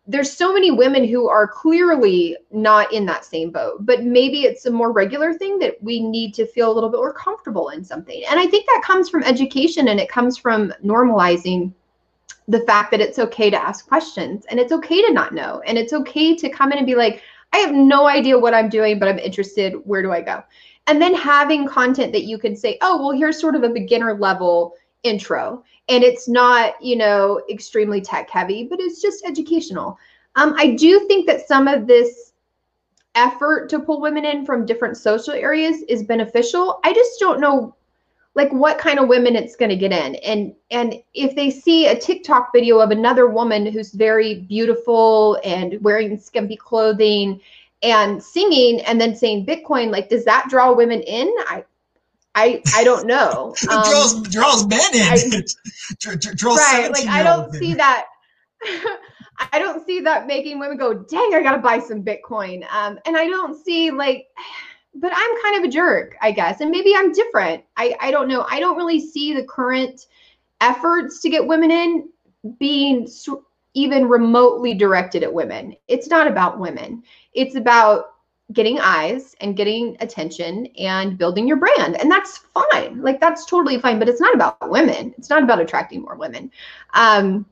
[0.07, 4.67] there's so many women who are clearly not in that same boat but maybe it's
[4.67, 7.83] a more regular thing that we need to feel a little bit more comfortable in
[7.85, 8.23] something.
[8.29, 11.73] And i think that comes from education and it comes from normalizing
[12.49, 15.79] the fact that it's okay to ask questions and it's okay to not know and
[15.79, 18.99] it's okay to come in and be like i have no idea what i'm doing
[18.99, 19.75] but i'm interested.
[19.85, 20.43] Where do i go?
[20.87, 24.14] And then having content that you can say oh well here's sort of a beginner
[24.14, 29.99] level intro and it's not you know extremely tech heavy but it's just educational.
[30.37, 32.33] Um, i do think that some of this
[33.14, 36.81] effort to pull women in from different social areas is beneficial.
[36.85, 37.75] I just don't know
[38.35, 40.16] like what kind of women it's going to get in.
[40.16, 45.81] And and if they see a tiktok video of another woman who's very beautiful and
[45.83, 47.40] wearing skimpy clothing
[47.83, 51.33] and singing and then saying Bitcoin, like, does that draw women in?
[51.47, 51.64] I,
[52.35, 53.55] I, I don't know.
[53.70, 55.03] Um, draws draws men in.
[55.03, 56.90] I, draws right.
[56.92, 57.77] Like I don't see in.
[57.79, 58.07] that.
[59.53, 62.64] I don't see that making women go, dang, I gotta buy some Bitcoin.
[62.73, 64.27] Um, and I don't see like,
[64.94, 67.64] but I'm kind of a jerk, I guess, and maybe I'm different.
[67.77, 68.47] I I don't know.
[68.51, 70.07] I don't really see the current
[70.61, 72.09] efforts to get women in
[72.59, 73.09] being
[73.75, 75.75] even remotely directed at women.
[75.88, 77.03] It's not about women.
[77.33, 78.13] It's about
[78.52, 82.00] getting eyes and getting attention and building your brand.
[82.00, 83.00] And that's fine.
[83.02, 85.14] Like that's totally fine, but it's not about women.
[85.16, 86.50] It's not about attracting more women.
[86.92, 87.46] Um,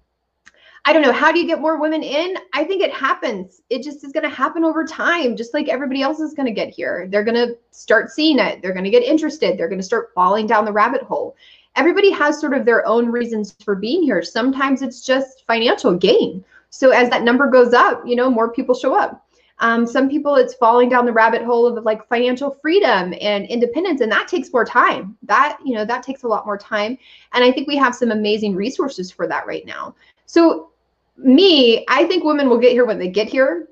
[0.85, 1.13] I don't know.
[1.13, 2.37] How do you get more women in?
[2.53, 3.63] I think it happens.
[3.71, 6.53] It just is going to happen over time, just like everybody else is going to
[6.53, 7.07] get here.
[7.09, 8.61] They're going to start seeing it.
[8.61, 9.57] They're going to get interested.
[9.57, 11.37] They're going to start falling down the rabbit hole
[11.77, 14.23] everybody has sort of their own reasons for being here.
[14.23, 16.45] Sometimes it's just financial gain.
[16.71, 19.27] So as that number goes up, you know, more people show up.
[19.63, 24.01] Um, some people it's falling down the rabbit hole of like financial freedom and independence
[24.01, 25.17] and that takes more time.
[25.23, 26.99] That you know that takes a lot more time
[27.33, 29.95] and i think we have some amazing resources for that right now.
[30.27, 30.71] So
[31.17, 33.69] me i think women will get here when they get here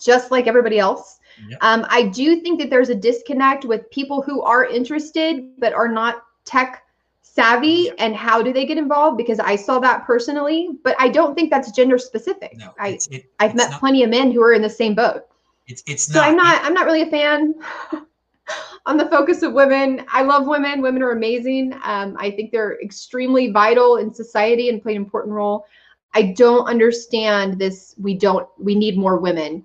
[0.00, 1.20] just like everybody else.
[1.50, 1.58] Yep.
[1.60, 5.88] um, i do think that there's a disconnect with people who are interested but are
[5.88, 6.85] not tech
[7.26, 9.16] savvy and how do they get involved?
[9.16, 12.56] Because i saw that personally but i don't think that's gender specific.
[12.56, 15.22] No, i it, i've met not, plenty of men who are in the same boat.
[15.66, 17.54] It's it's so not, i'm not i'm not really a fan
[18.86, 20.04] on the focus of women.
[20.08, 20.80] I love women.
[20.80, 21.74] Women are amazing.
[21.82, 25.66] Um, i think they're extremely vital in society and play an important role.
[26.14, 29.64] I don't understand this we don't we need more women.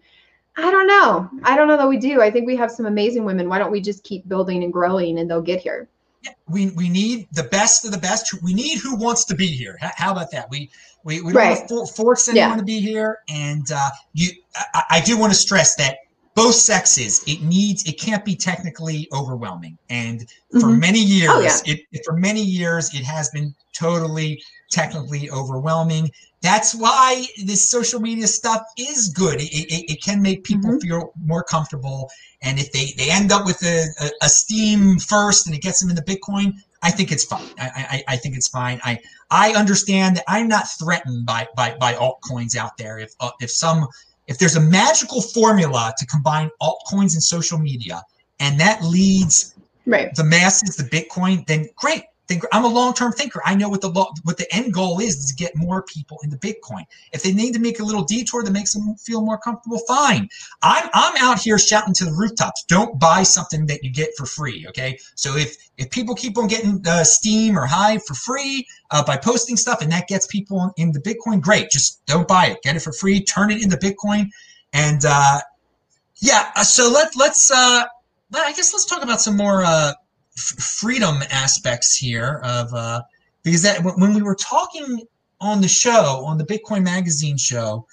[0.58, 1.30] I don't know.
[1.44, 2.22] I don't know that we do.
[2.22, 3.48] I think we have some amazing women.
[3.48, 5.88] Why don't we just keep building and growing and they'll get here?
[6.48, 8.34] We we need the best of the best.
[8.44, 9.78] We need who wants to be here.
[9.80, 10.50] How, about that?
[10.50, 10.70] We
[11.04, 11.70] we, we don't right.
[11.70, 12.56] want to force anyone yeah.
[12.58, 13.20] to be here.
[13.30, 15.98] And uh, you, I, I do want to stress that
[16.34, 20.80] both sexes it needs it can't be technically overwhelming and for mm-hmm.
[20.80, 21.58] many years oh, yeah.
[21.66, 26.10] it, it, for many years it has been totally technically overwhelming.
[26.42, 29.40] That's why this social media stuff is good.
[29.42, 30.88] It, it, it can make people mm-hmm.
[30.88, 32.10] feel more comfortable.
[32.42, 35.80] And if they, they end up with a, a, a, Steem first and it gets
[35.80, 37.48] them into bitcoin i think it's fine.
[37.60, 38.80] I, I, I think it's fine.
[38.84, 42.98] I i understand that i'm not threatened by by, by altcoins out there.
[42.98, 43.88] If uh, if some
[44.28, 48.02] if there's a magical formula to combine altcoins and social media
[48.40, 49.56] and that leads
[49.86, 50.14] right.
[50.16, 52.04] the masses to bitcoin then great
[52.52, 53.42] I'm a long-term thinker.
[53.46, 56.38] I know what the what the end goal is, is to get more people into
[56.38, 56.86] Bitcoin.
[57.12, 60.30] If they need to make a little detour that makes them feel more comfortable, fine.
[60.62, 62.64] I'm I'm out here shouting to the rooftops.
[62.68, 64.66] Don't buy something that you get for free.
[64.70, 69.04] Okay, so if if people keep on getting uh, Steem or Hive for free uh,
[69.04, 71.70] by posting stuff, and that gets people into Bitcoin, great.
[71.70, 72.62] Just don't buy it.
[72.64, 73.24] Get it for free.
[73.24, 74.28] Turn it into Bitcoin,
[74.74, 75.40] and uh,
[76.18, 76.52] yeah.
[76.56, 77.52] Uh, so let let's.
[77.52, 77.84] Uh,
[78.34, 79.94] I guess let's talk about some more uh,
[80.36, 83.02] freedom aspects here of uh,
[83.44, 85.02] because that when we were talking
[85.40, 87.86] on the show on the Bitcoin Magazine show,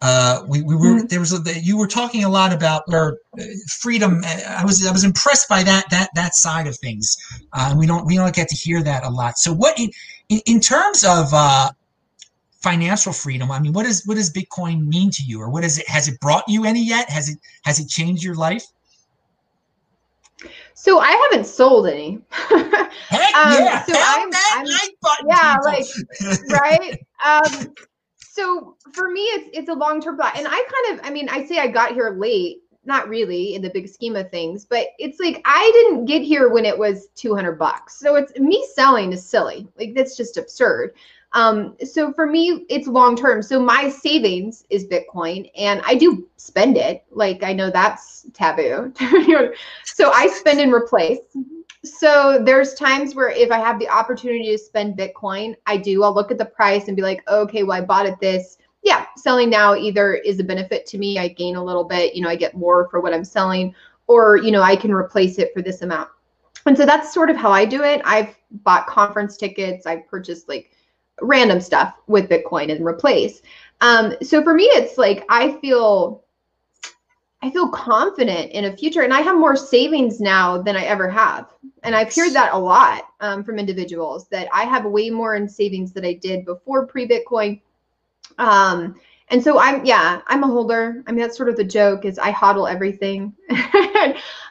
[0.00, 1.06] uh, we, we were mm-hmm.
[1.06, 4.22] there was a, you were talking a lot about or uh, freedom.
[4.24, 7.16] I was I was impressed by that that that side of things.
[7.52, 9.38] Uh, we don't we don't get to hear that a lot.
[9.38, 9.90] So what in,
[10.28, 11.70] in terms of uh,
[12.60, 13.50] financial freedom?
[13.50, 15.88] I mean, what does what does Bitcoin mean to you, or what is it?
[15.88, 17.10] Has it brought you any yet?
[17.10, 18.64] Has it has it changed your life?
[20.74, 22.20] So I haven't sold any.
[22.30, 23.84] Heck um, yeah!
[23.84, 24.66] So I'm, I'm
[25.26, 25.84] yeah, like
[26.50, 26.98] right.
[27.24, 27.74] Um,
[28.16, 31.28] so for me, it's it's a long term thought, and I kind of, I mean,
[31.28, 34.88] I say I got here late, not really in the big scheme of things, but
[34.98, 37.98] it's like I didn't get here when it was two hundred bucks.
[37.98, 40.94] So it's me selling is silly, like that's just absurd.
[41.38, 43.42] Um, so for me, it's long term.
[43.42, 47.04] So my savings is Bitcoin, and I do spend it.
[47.12, 48.92] Like I know that's taboo.
[49.84, 51.20] so I spend and replace.
[51.84, 56.02] So there's times where if I have the opportunity to spend Bitcoin, I do.
[56.02, 58.58] I'll look at the price and be like, okay, well I bought it this.
[58.82, 61.20] Yeah, selling now either is a benefit to me.
[61.20, 62.16] I gain a little bit.
[62.16, 63.76] You know, I get more for what I'm selling,
[64.08, 66.08] or you know, I can replace it for this amount.
[66.66, 68.02] And so that's sort of how I do it.
[68.04, 69.86] I've bought conference tickets.
[69.86, 70.72] I've purchased like
[71.20, 73.42] random stuff with Bitcoin and replace.
[73.80, 76.24] Um, so for me, it's like I feel
[77.40, 81.08] I feel confident in a future, and I have more savings now than I ever
[81.08, 81.48] have.
[81.84, 85.48] And I've heard that a lot um, from individuals that I have way more in
[85.48, 87.60] savings than I did before pre Bitcoin.
[88.38, 88.96] Um,
[89.28, 91.04] and so I'm yeah, I'm a holder.
[91.06, 93.32] I mean, that's sort of the joke is I hodl everything.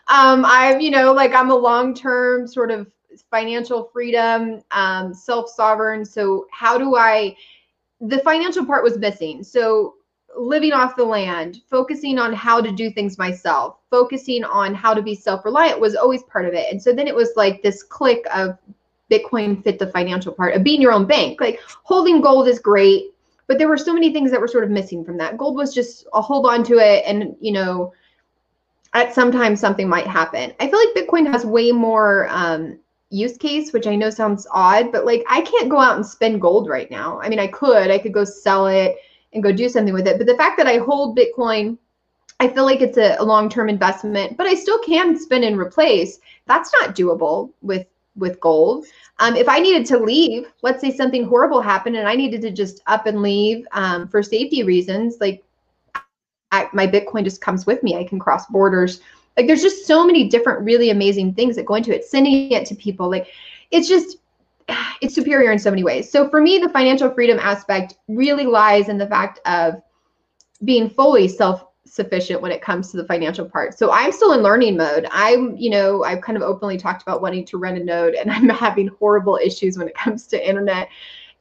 [0.08, 2.88] um, I'm you know like I'm a long term sort of
[3.30, 6.06] financial freedom, um, self sovereign.
[6.06, 7.36] So, how do I?
[8.02, 9.44] The financial part was missing.
[9.44, 9.96] So,
[10.38, 15.02] living off the land, focusing on how to do things myself, focusing on how to
[15.02, 16.72] be self reliant was always part of it.
[16.72, 18.58] And so then it was like this click of
[19.10, 21.40] Bitcoin fit the financial part of being your own bank.
[21.40, 23.14] Like holding gold is great,
[23.48, 25.38] but there were so many things that were sort of missing from that.
[25.38, 27.94] Gold was just a hold on to it and, you know,
[28.94, 30.54] at some time something might happen.
[30.60, 34.92] I feel like Bitcoin has way more um, use case, which I know sounds odd,
[34.92, 37.20] but like I can't go out and spend gold right now.
[37.22, 38.98] I mean, I could, I could go sell it
[39.34, 40.18] and go do something with it.
[40.18, 41.78] But the fact that I hold Bitcoin,
[42.40, 46.20] I feel like it's a, a long-term investment, but I still can spend and replace.
[46.46, 48.86] That's not doable with with gold.
[49.20, 52.52] Um, if I needed to leave, let's say something horrible happened and I needed to
[52.52, 55.44] just up and leave um, for safety reasons, like
[56.52, 57.96] I, my Bitcoin just comes with me.
[57.96, 59.02] I can cross borders
[59.38, 62.04] like there's just so many different really amazing things that go into it.
[62.06, 63.28] Sending it to people, like
[63.72, 64.18] it's just
[65.02, 66.12] it's superior in so many ways.
[66.12, 69.82] So for me, the financial freedom aspect really lies in the fact of
[70.64, 73.78] being fully self sufficient when it comes to the financial part.
[73.78, 75.08] So I'm still in learning mode.
[75.12, 78.32] I'm, you know, I've kind of openly talked about wanting to run a node and
[78.32, 80.90] I'm having horrible issues when it comes to internet.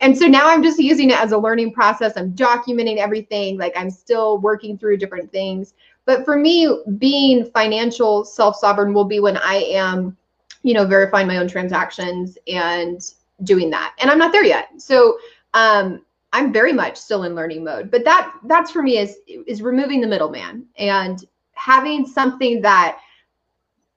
[0.01, 2.13] And so now I'm just using it as a learning process.
[2.17, 3.59] I'm documenting everything.
[3.59, 5.75] Like I'm still working through different things.
[6.07, 10.17] But for me, being financial self-sovereign will be when I am,
[10.63, 13.01] you know, verifying my own transactions and
[13.43, 13.95] doing that.
[13.99, 14.69] And I'm not there yet.
[14.79, 15.19] So
[15.53, 17.91] um, I'm very much still in learning mode.
[17.91, 22.99] But that that's for me is is removing the middleman and having something that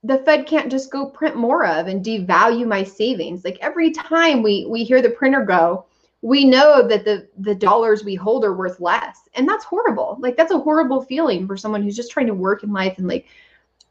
[0.04, 3.44] the Fed can't just go print more of and devalue my savings.
[3.44, 5.86] Like every time we we hear the printer go,
[6.22, 9.30] we know that the the dollars we hold are worth less.
[9.36, 10.18] And that's horrible.
[10.20, 13.08] Like that's a horrible feeling for someone who's just trying to work in life and
[13.08, 13.28] like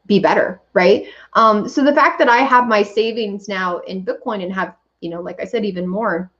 [0.05, 1.05] be better right?
[1.33, 5.09] Um so the fact that i have my savings now in bitcoin and have you
[5.09, 6.31] know like i said even more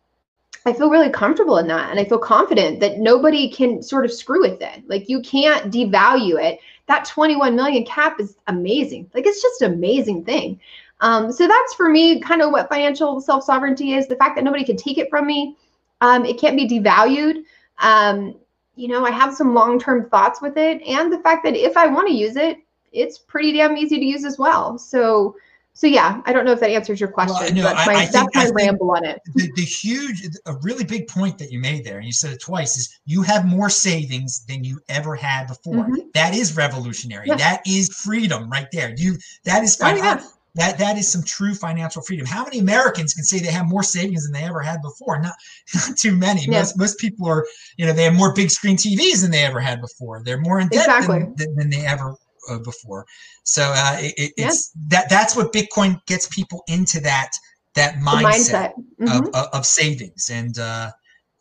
[0.66, 1.92] i feel really comfortable in that.
[1.92, 4.84] And i feel confident that nobody can sort of screw with it.
[4.88, 6.60] Like you can't devalue it.
[6.88, 9.10] That 21 million cap is amazing.
[9.14, 10.60] Like it's just an amazing thing.
[11.02, 14.44] Um, so that's for me kind of what financial self sovereignty is the fact that
[14.44, 15.56] nobody can take it from me
[16.02, 17.44] um, it can't be devalued.
[17.80, 18.36] Um,
[18.76, 21.76] you know, I have some long term thoughts with it, and the fact that if
[21.76, 22.58] I want to use it,
[22.92, 24.78] it's pretty damn easy to use as well.
[24.78, 25.36] So,
[25.74, 27.98] so yeah, I don't know if that answers your question, well, no, but my, I,
[27.98, 29.22] I that's think, my ramble on it.
[29.36, 32.42] The, the, huge, a really big point that you made there, and you said it
[32.42, 35.86] twice, is you have more savings than you ever had before.
[35.86, 36.10] Mm-hmm.
[36.14, 37.28] That is revolutionary.
[37.28, 37.36] Yeah.
[37.36, 38.94] That is freedom right there.
[38.98, 39.96] You that is fine.
[39.96, 40.24] Oh, yeah.
[40.56, 42.26] That that is some true financial freedom.
[42.26, 45.22] How many Americans can say they have more savings than they ever had before?
[45.22, 45.36] Not
[45.76, 46.42] not too many.
[46.42, 46.60] Yeah.
[46.60, 47.46] Most most people are,
[47.78, 50.22] you know, they have more big screen TVs than they ever had before.
[50.24, 51.20] They're more in debt exactly.
[51.36, 52.16] than, than, they ever
[52.50, 53.06] uh, before.
[53.44, 57.30] So uh, it, it's that that's what Bitcoin gets people into that
[57.76, 58.74] that mindset, mindset.
[59.00, 59.28] Mm-hmm.
[59.34, 60.92] Of, of, savings and uh,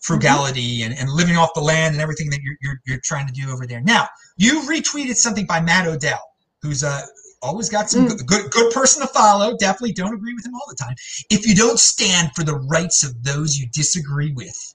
[0.01, 0.93] frugality mm-hmm.
[0.93, 3.51] and, and living off the land and everything that you're, you're, you're trying to do
[3.51, 3.81] over there.
[3.81, 4.07] Now
[4.37, 6.23] you retweeted something by Matt Odell,
[6.63, 7.03] who's a
[7.43, 8.27] always got some mm.
[8.27, 9.57] good, good, person to follow.
[9.57, 10.95] Definitely don't agree with him all the time.
[11.31, 14.75] If you don't stand for the rights of those you disagree with,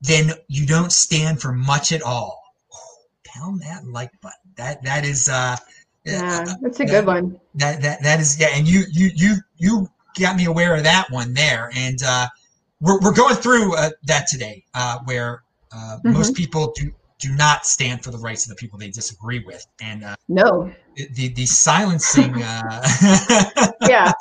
[0.00, 2.42] then you don't stand for much at all.
[2.72, 2.78] Oh,
[3.24, 4.36] pound that like button.
[4.56, 5.56] That that is uh
[6.04, 7.38] yeah, that's a good one.
[7.54, 9.88] That that that is yeah, and you you you you
[10.18, 12.28] got me aware of that one there, and uh,
[12.80, 15.42] we're we're going through uh, that today, uh, where
[15.72, 16.12] uh, mm-hmm.
[16.12, 19.66] most people do do not stand for the rights of the people they disagree with,
[19.82, 20.72] and uh, no,
[21.12, 22.42] the the silencing.
[22.42, 24.12] Uh, yeah,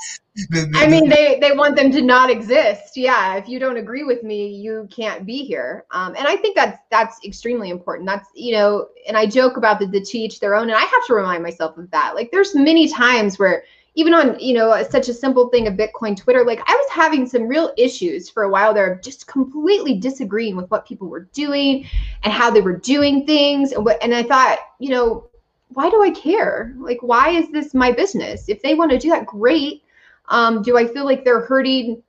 [0.75, 2.95] I mean they they want them to not exist.
[2.95, 5.85] Yeah, if you don't agree with me, you can't be here.
[5.91, 8.07] Um, and I think that's that's extremely important.
[8.07, 10.81] That's you know, and I joke about the, the to each their own, and I
[10.81, 12.15] have to remind myself of that.
[12.15, 13.63] Like there's many times where
[13.95, 17.27] even on you know such a simple thing of bitcoin twitter like i was having
[17.27, 21.27] some real issues for a while there of just completely disagreeing with what people were
[21.33, 21.85] doing
[22.23, 25.28] and how they were doing things and what and i thought you know
[25.69, 26.73] why do i care?
[26.77, 28.49] Like why is this my business?
[28.49, 29.83] If they want to do that great.
[30.29, 32.03] Um, do i feel like they're hurting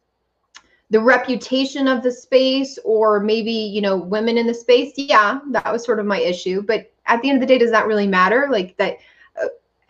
[0.91, 4.93] the reputation of the space or maybe you know women in the space?
[4.97, 7.71] Yeah that was sort of my issue but at the end of the day does
[7.71, 8.49] that really matter?
[8.51, 8.99] Like that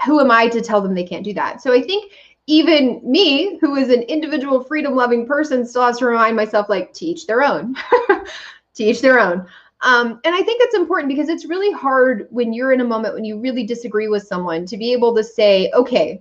[0.04, 1.60] who am I to tell them they can't do that?
[1.60, 2.12] So I think
[2.46, 6.92] even me, who is an individual freedom loving person, still has to remind myself like
[6.92, 7.76] teach their own,
[8.74, 9.46] teach their own.
[9.82, 13.14] Um, and I think that's important because it's really hard when you're in a moment
[13.14, 16.20] when you really disagree with someone to be able to say, okay,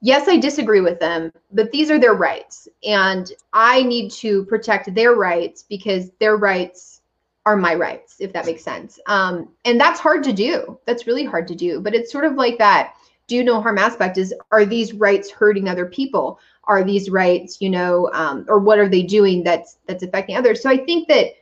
[0.00, 2.66] yes, I disagree with them, but these are their rights.
[2.84, 7.02] And I need to protect their rights because their rights
[7.44, 8.98] are my rights, if that makes sense.
[9.06, 10.78] Um, and that's hard to do.
[10.86, 11.80] That's really hard to do.
[11.80, 12.94] But it's sort of like that
[13.30, 16.40] do no harm aspect is are these rights hurting other people?
[16.64, 20.60] Are these rights, you know, um, or what are they doing that's that's affecting others?
[20.60, 21.34] So I think that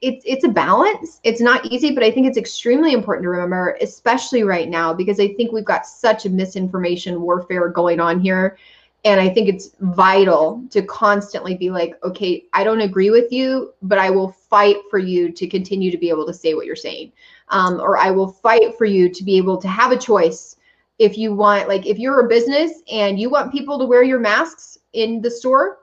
[0.00, 1.20] it's it's a balance.
[1.22, 5.20] It's not easy, but I think it's extremely important to remember, especially right now, because
[5.20, 8.56] I think we've got such a misinformation warfare going on here
[9.04, 13.74] and I think it's vital to constantly be like, okay, I don't agree with you,
[13.82, 16.76] but I will fight for you to continue to be able to say what you're
[16.76, 17.12] saying.
[17.48, 20.56] Um, or I will fight for you to be able to have a choice.
[20.98, 24.20] If you want, like, if you're a business and you want people to wear your
[24.20, 25.78] masks in the store,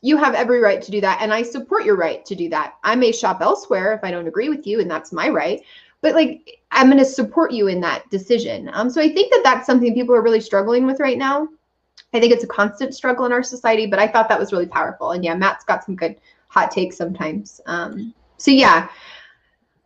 [0.00, 1.18] you have every right to do that.
[1.20, 2.74] And I support your right to do that.
[2.84, 5.60] I may shop elsewhere if I don't agree with you, and that's my right.
[6.00, 8.70] But like, I'm going to support you in that decision.
[8.72, 11.48] Um, so I think that that's something people are really struggling with right now
[12.14, 14.66] I think it's a constant struggle in our society, but I thought that was really
[14.66, 15.12] powerful.
[15.12, 16.16] And yeah, Matt's got some good
[16.48, 17.60] hot takes sometimes.
[17.66, 18.88] Um, so yeah,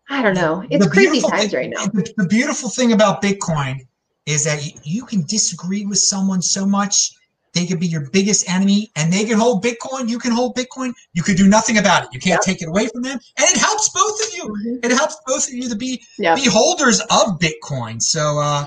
[0.08, 0.64] I don't know.
[0.70, 1.86] It's crazy times thing, right now.
[1.86, 3.86] The, the, beautiful thing about Bitcoin
[4.26, 7.12] is that you, you can disagree with someone so much.
[7.54, 10.08] They could be your biggest enemy and they can hold Bitcoin.
[10.08, 10.92] You can hold Bitcoin.
[11.12, 12.10] You could do nothing about it.
[12.12, 12.56] You can't yep.
[12.56, 13.18] take it away from them.
[13.36, 14.44] And it helps both of you.
[14.44, 14.90] Mm-hmm.
[14.90, 16.36] It helps both of you to be, yep.
[16.36, 18.00] be holders of Bitcoin.
[18.00, 18.66] So, uh,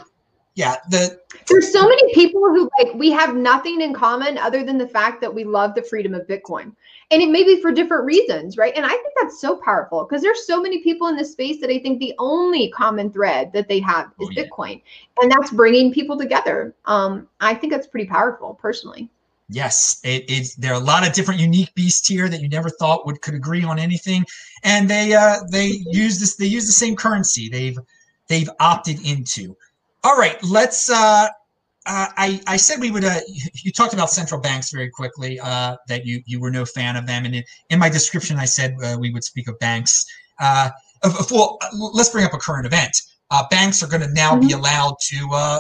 [0.56, 4.78] yeah, the there's so many people who like we have nothing in common other than
[4.78, 6.74] the fact that we love the freedom of Bitcoin.
[7.12, 8.74] And it may be for different reasons, right?
[8.76, 11.70] And I think that's so powerful because there's so many people in this space that
[11.70, 14.44] I think the only common thread that they have is oh, yeah.
[14.44, 14.82] Bitcoin.
[15.22, 16.74] And that's bringing people together.
[16.86, 19.10] Um, I think that's pretty powerful personally.
[19.50, 20.56] Yes, it is.
[20.56, 23.36] There are a lot of different unique beasts here that you never thought would could
[23.36, 24.26] agree on anything,
[24.64, 26.36] and they uh, they use this.
[26.36, 27.50] They use the same currency.
[27.50, 27.78] They've
[28.28, 29.56] they've opted into.
[30.06, 30.88] All right, let's.
[30.88, 31.28] Uh,
[31.88, 33.04] uh, I, I said we would.
[33.04, 33.20] Uh,
[33.56, 35.40] you talked about central banks very quickly.
[35.40, 38.46] Uh, that you you were no fan of them, and in, in my description, I
[38.46, 40.06] said uh, we would speak of banks.
[40.40, 40.70] Uh,
[41.32, 42.96] well, let's bring up a current event.
[43.32, 44.48] Uh, banks are going to now mm-hmm.
[44.48, 45.60] be allowed to uh,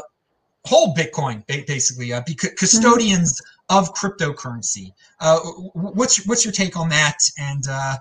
[0.65, 3.79] hold Bitcoin, basically, uh, be custodians mm-hmm.
[3.79, 4.91] of cryptocurrency.
[5.21, 5.39] Uh,
[5.73, 7.95] what's what's your take on that, and uh,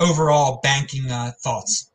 [0.00, 1.89] overall banking uh, thoughts?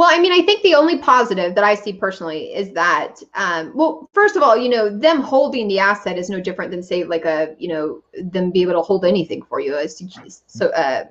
[0.00, 3.70] Well, I mean, I think the only positive that I see personally is that, um,
[3.74, 7.04] well, first of all, you know, them holding the asset is no different than say
[7.04, 10.02] like a, you know, them be able to hold anything for you as
[10.46, 11.04] so, uh,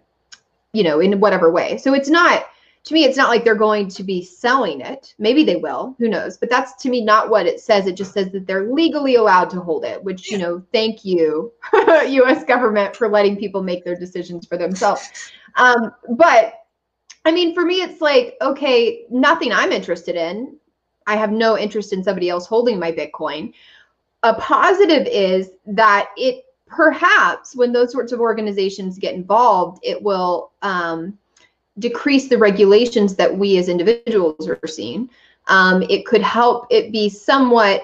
[0.74, 1.78] you know, in whatever way.
[1.78, 2.48] So it's not
[2.86, 5.14] to me, it's not like they're going to be selling it.
[5.20, 6.38] Maybe they will, who knows?
[6.38, 7.86] But that's to me not what it says.
[7.86, 11.54] It just says that they're legally allowed to hold it, which, you know, thank you,
[11.74, 15.32] US government, for letting people make their decisions for themselves.
[15.58, 16.59] Um, but
[17.26, 20.58] I mean, for me, it's like, okay, nothing I'm interested in.
[21.06, 23.54] I have no interest in somebody else holding my Bitcoin.
[24.24, 30.52] A positive is that it perhaps when those sorts of organizations get involved, it will
[30.62, 31.18] um,
[31.80, 35.10] decrease the regulations that we as individuals are seeing.
[35.48, 37.82] Um, it could help it be somewhat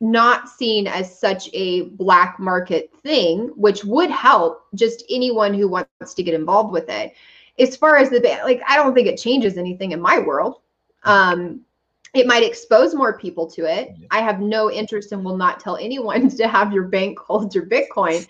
[0.00, 6.14] not seen as such a black market thing, which would help just anyone who wants
[6.14, 7.14] to get involved with it
[7.58, 10.60] as far as the bank, like i don't think it changes anything in my world
[11.04, 11.60] um
[12.14, 13.94] it might expose more people to it.
[14.10, 17.66] I have no interest and will not tell anyone to have your bank hold your
[17.66, 18.26] Bitcoin.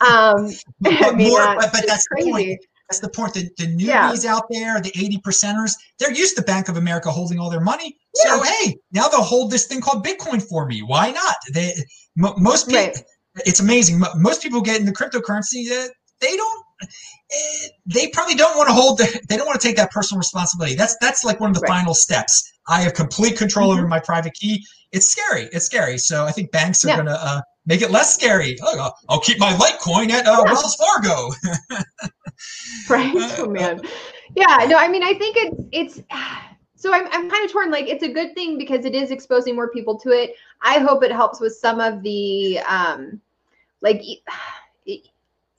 [0.00, 0.50] Um,
[0.80, 2.26] but, mean, more, but, but that's crazy.
[2.26, 2.60] the point.
[2.88, 3.34] That's the point.
[3.34, 4.34] The, the newbies yeah.
[4.34, 7.96] out there, the 80 percenters, they're used to Bank of America holding all their money.
[8.16, 8.36] Yeah.
[8.36, 10.82] So hey, now they'll hold this thing called Bitcoin for me.
[10.82, 11.36] Why not?
[11.52, 11.72] They
[12.22, 12.82] m- most people.
[12.82, 12.98] Right.
[13.46, 14.02] It's amazing.
[14.16, 15.70] Most people get into cryptocurrency.
[15.70, 15.88] Uh,
[16.20, 16.64] they don't
[17.86, 20.74] they probably don't want to hold the, they don't want to take that personal responsibility.
[20.74, 21.78] That's that's like one of the right.
[21.78, 22.52] final steps.
[22.68, 23.80] I have complete control mm-hmm.
[23.80, 24.64] over my private key.
[24.92, 25.98] It's scary it's scary.
[25.98, 26.96] So i think banks are yeah.
[26.96, 28.56] going to uh, make it less scary.
[28.62, 30.52] Oh, i'll keep my litecoin at uh, yeah.
[30.52, 31.30] wells fargo.
[32.88, 33.12] Right?
[33.38, 33.82] Oh man.
[34.34, 36.02] Yeah no i mean i think it's it's
[36.80, 39.54] so I'm, I'm kind of torn like it's a good thing because it is exposing
[39.54, 40.34] more people to it.
[40.62, 43.20] I hope it helps with some of the um
[43.82, 44.02] like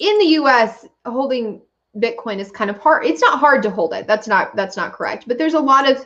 [0.02, 1.62] in the US, holding
[1.98, 3.06] Bitcoin is kind of hard.
[3.06, 4.08] It's not hard to hold it.
[4.08, 5.28] That's not that's not correct.
[5.28, 6.06] But there's a lot of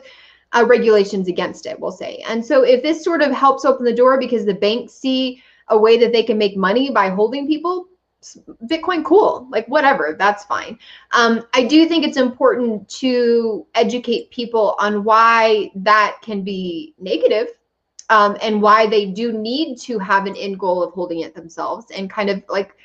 [0.52, 2.22] uh, regulations against it, we'll say.
[2.28, 5.78] And so if this sort of helps open the door because the banks see a
[5.78, 7.86] way that they can make money by holding people,
[8.64, 9.46] Bitcoin, cool.
[9.50, 10.78] Like whatever, that's fine.
[11.12, 17.48] Um, I do think it's important to educate people on why that can be negative
[18.08, 21.86] um, and why they do need to have an end goal of holding it themselves
[21.94, 22.76] and kind of like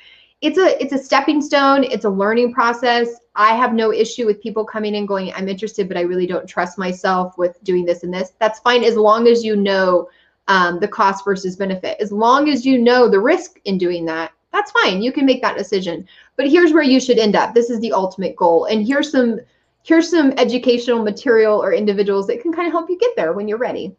[0.42, 1.84] it's a it's a stepping stone.
[1.84, 3.08] It's a learning process.
[3.34, 6.46] I have no issue with people coming and going i'm interested but i really don't
[6.46, 8.32] trust myself with doing this and this.
[8.38, 10.10] That's fine as long as you know
[10.48, 11.96] um, the cost versus benefit.
[12.00, 15.00] As long as you know the risk in doing that that's fine.
[15.00, 16.06] You can make that decision.
[16.36, 17.54] But here's where you should end up.
[17.54, 18.66] This is the ultimate goal.
[18.66, 19.40] And here's some
[19.82, 23.48] here's some educational material or individuals that can kind of help you get there when
[23.48, 23.96] you're ready.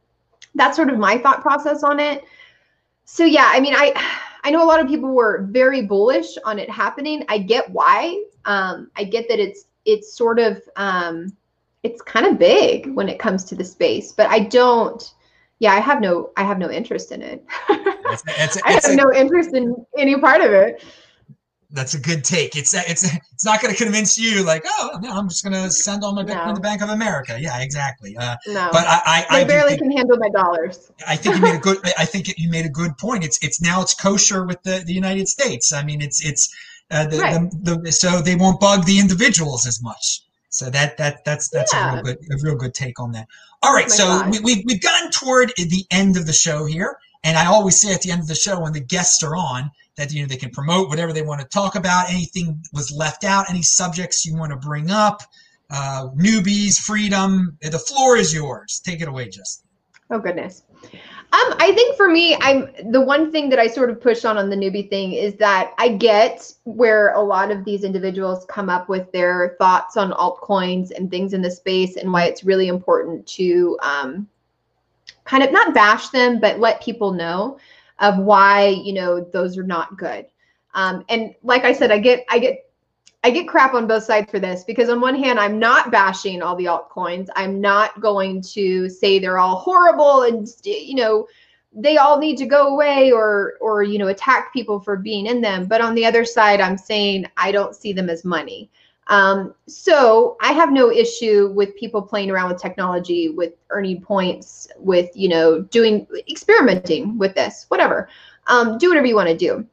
[0.56, 2.24] That's sort of my thought process on it.
[3.06, 3.94] So yeah i mean i
[4.44, 7.26] I know a lot of people were very bullish on it happening.
[7.30, 8.24] I get why.
[8.46, 11.36] Um, I get that it's it's sort of um,
[11.84, 15.14] it's kind of big when it comes to the space, but I don't.
[15.60, 17.46] Yeah, I have no I have no interest in it.
[17.70, 20.84] it's, it's, I have no interest in any part of it
[21.74, 22.56] that's a good take.
[22.56, 25.70] It's it's it's not going to convince you like, oh, no, I'm just going to
[25.72, 26.56] send all my Bitcoin no.
[26.56, 27.38] to Bank of America.
[27.40, 28.16] Yeah, exactly.
[28.16, 30.92] Uh, no, but I, I, I barely think, can handle my dollars.
[31.08, 31.80] I think you made a good.
[31.98, 33.26] I think you made a good point.
[33.26, 35.74] It's it's now it's kosher with the, the United States.
[35.74, 36.54] I mean, it's it's
[36.92, 37.52] uh, the, right.
[37.64, 40.22] the, the, so they won't bug the individuals as much.
[40.50, 41.92] So that that that's that's yeah.
[41.92, 43.28] a real good a real good take on that.
[43.64, 46.98] All right, oh so we, we've we've gotten toward the end of the show here,
[47.24, 49.72] and I always say at the end of the show when the guests are on
[49.98, 52.10] that you know they can promote whatever they want to talk about.
[52.10, 55.22] Anything was left out, any subjects you want to bring up,
[55.70, 57.58] uh, newbies, freedom.
[57.62, 58.82] The floor is yours.
[58.84, 59.68] Take it away, Justine.
[60.10, 60.64] Oh goodness.
[60.84, 64.38] Um, I think for me, I'm the one thing that I sort of push on
[64.38, 68.70] on the newbie thing is that I get where a lot of these individuals come
[68.70, 72.68] up with their thoughts on altcoins and things in the space and why it's really
[72.68, 74.28] important to um,
[75.24, 77.58] kind of not bash them, but let people know
[78.04, 80.28] of why you know those are not good.
[80.76, 82.70] Um, and like I said, I get I get
[83.24, 86.42] I get crap on both sides for this because on one hand, I'm not bashing
[86.42, 87.30] all the altcoins.
[87.38, 91.28] I'm not going to say they're all horrible and you know
[91.76, 95.40] they all need to go away or or you know attack people for being in
[95.42, 95.66] them.
[95.66, 98.70] But on the other side, I'm saying I don't see them as money.
[99.08, 104.68] Um, so I have no issue with people playing around with technology, with earning points,
[104.78, 108.08] with you know doing experimenting with this, whatever.
[108.48, 109.66] Um, do whatever you want to do.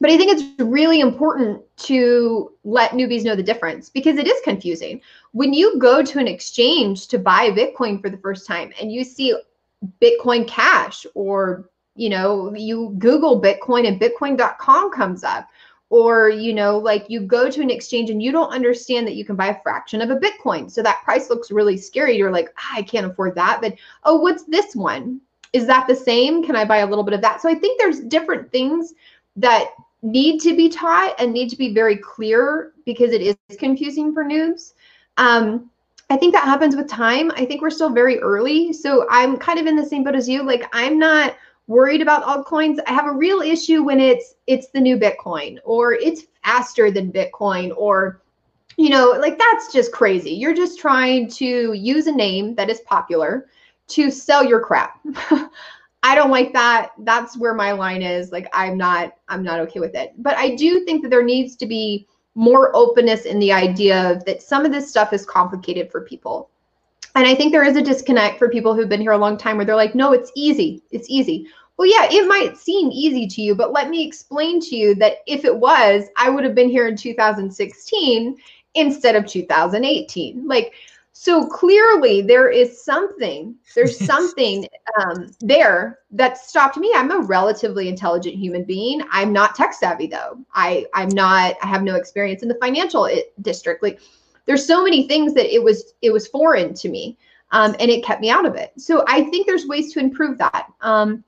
[0.00, 4.40] But I think it's really important to let newbies know the difference because it is
[4.42, 5.00] confusing.
[5.30, 9.04] When you go to an exchange to buy Bitcoin for the first time and you
[9.04, 9.36] see
[10.00, 15.46] Bitcoin Cash or you know you Google Bitcoin and Bitcoin.com comes up
[15.92, 19.26] or you know like you go to an exchange and you don't understand that you
[19.26, 20.70] can buy a fraction of a bitcoin.
[20.70, 22.16] So that price looks really scary.
[22.16, 23.60] You're like ah, i can't afford that.
[23.60, 23.74] But
[24.04, 25.20] oh what's this one?
[25.52, 26.42] Is that the same?
[26.44, 27.42] Can i buy a little bit of that?
[27.42, 28.94] So i think there's different things
[29.36, 34.14] that need to be taught and need to be very clear because it is confusing
[34.14, 34.72] for noobs.
[35.18, 35.70] Um,
[36.08, 37.30] I think that happens with time.
[37.32, 38.72] I think we're still very early.
[38.72, 40.42] So I'm kind of in the same boat as you.
[40.42, 41.36] Like, I'm not
[41.66, 42.78] worried about altcoins.
[42.86, 47.12] I have a real issue when it's it's the new Bitcoin or it's faster than
[47.12, 48.22] Bitcoin or
[48.78, 50.30] you know, like that's just crazy.
[50.30, 53.48] You're just trying to use a name that is popular
[53.88, 55.00] to sell your crap.
[56.04, 56.92] I don't like that.
[56.98, 58.32] That's where my line is.
[58.32, 60.14] Like I'm not I'm not okay with it.
[60.18, 64.24] But I do think that there needs to be more openness in the idea of
[64.24, 66.50] that some of this stuff is complicated for people.
[67.14, 69.56] And I think there is a disconnect for people who've been here a long time
[69.56, 70.82] where they're like, no, it's easy.
[70.90, 71.46] It's easy.
[71.76, 75.18] Well, yeah, it might seem easy to you, but let me explain to you that
[75.26, 78.36] if it was, I would have been here in 2016
[78.74, 80.46] instead of 2018.
[80.46, 80.72] Like,
[81.12, 83.54] So clearly, there is something.
[83.74, 84.66] There's something
[85.00, 86.92] um, there that stopped me.
[86.94, 89.02] I'm a relatively intelligent human being.
[89.10, 90.38] I'm not tech savvy though.
[90.54, 91.56] I I'm not.
[91.62, 93.08] I have no experience in the financial
[93.42, 93.82] district.
[93.82, 94.00] Like,
[94.46, 97.16] there's so many things that it was it was foreign to me,
[97.50, 98.72] um, and it kept me out of it.
[98.78, 100.66] So I think there's ways to improve that.
[100.80, 101.24] Um,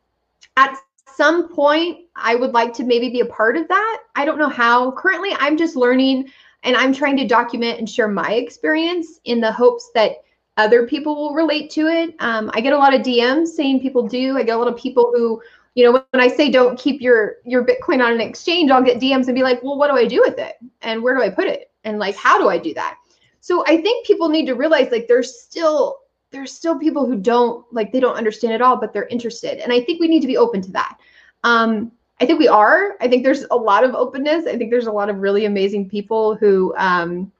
[0.56, 0.76] at
[1.16, 4.02] some point, I would like to maybe be a part of that.
[4.16, 4.92] I don't know how.
[4.92, 6.30] Currently, I'm just learning
[6.64, 10.24] and I'm trying to document and share my experience in the hopes that
[10.56, 12.14] other people will relate to it.
[12.20, 14.38] Um, I get a lot of DMs saying people do.
[14.38, 15.42] I get a lot of people who,
[15.74, 19.00] you know, when I say don't keep your your Bitcoin on an exchange, I'll get
[19.00, 20.56] DMs and be like, well, what do I do with it?
[20.82, 21.70] And where do I put it?
[21.82, 22.96] And like, how do I do that?
[23.44, 25.98] So I think people need to realize like there's still
[26.30, 29.58] there's still people who don't like they don't understand at all, but they're interested.
[29.58, 30.96] And I think we need to be open to that.
[31.42, 31.92] Um,
[32.22, 32.96] I think we are.
[33.02, 34.46] I think there's a lot of openness.
[34.46, 37.30] I think there's a lot of really amazing people who um,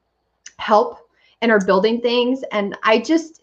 [0.57, 0.99] help
[1.41, 2.43] and are building things.
[2.51, 3.41] And I just,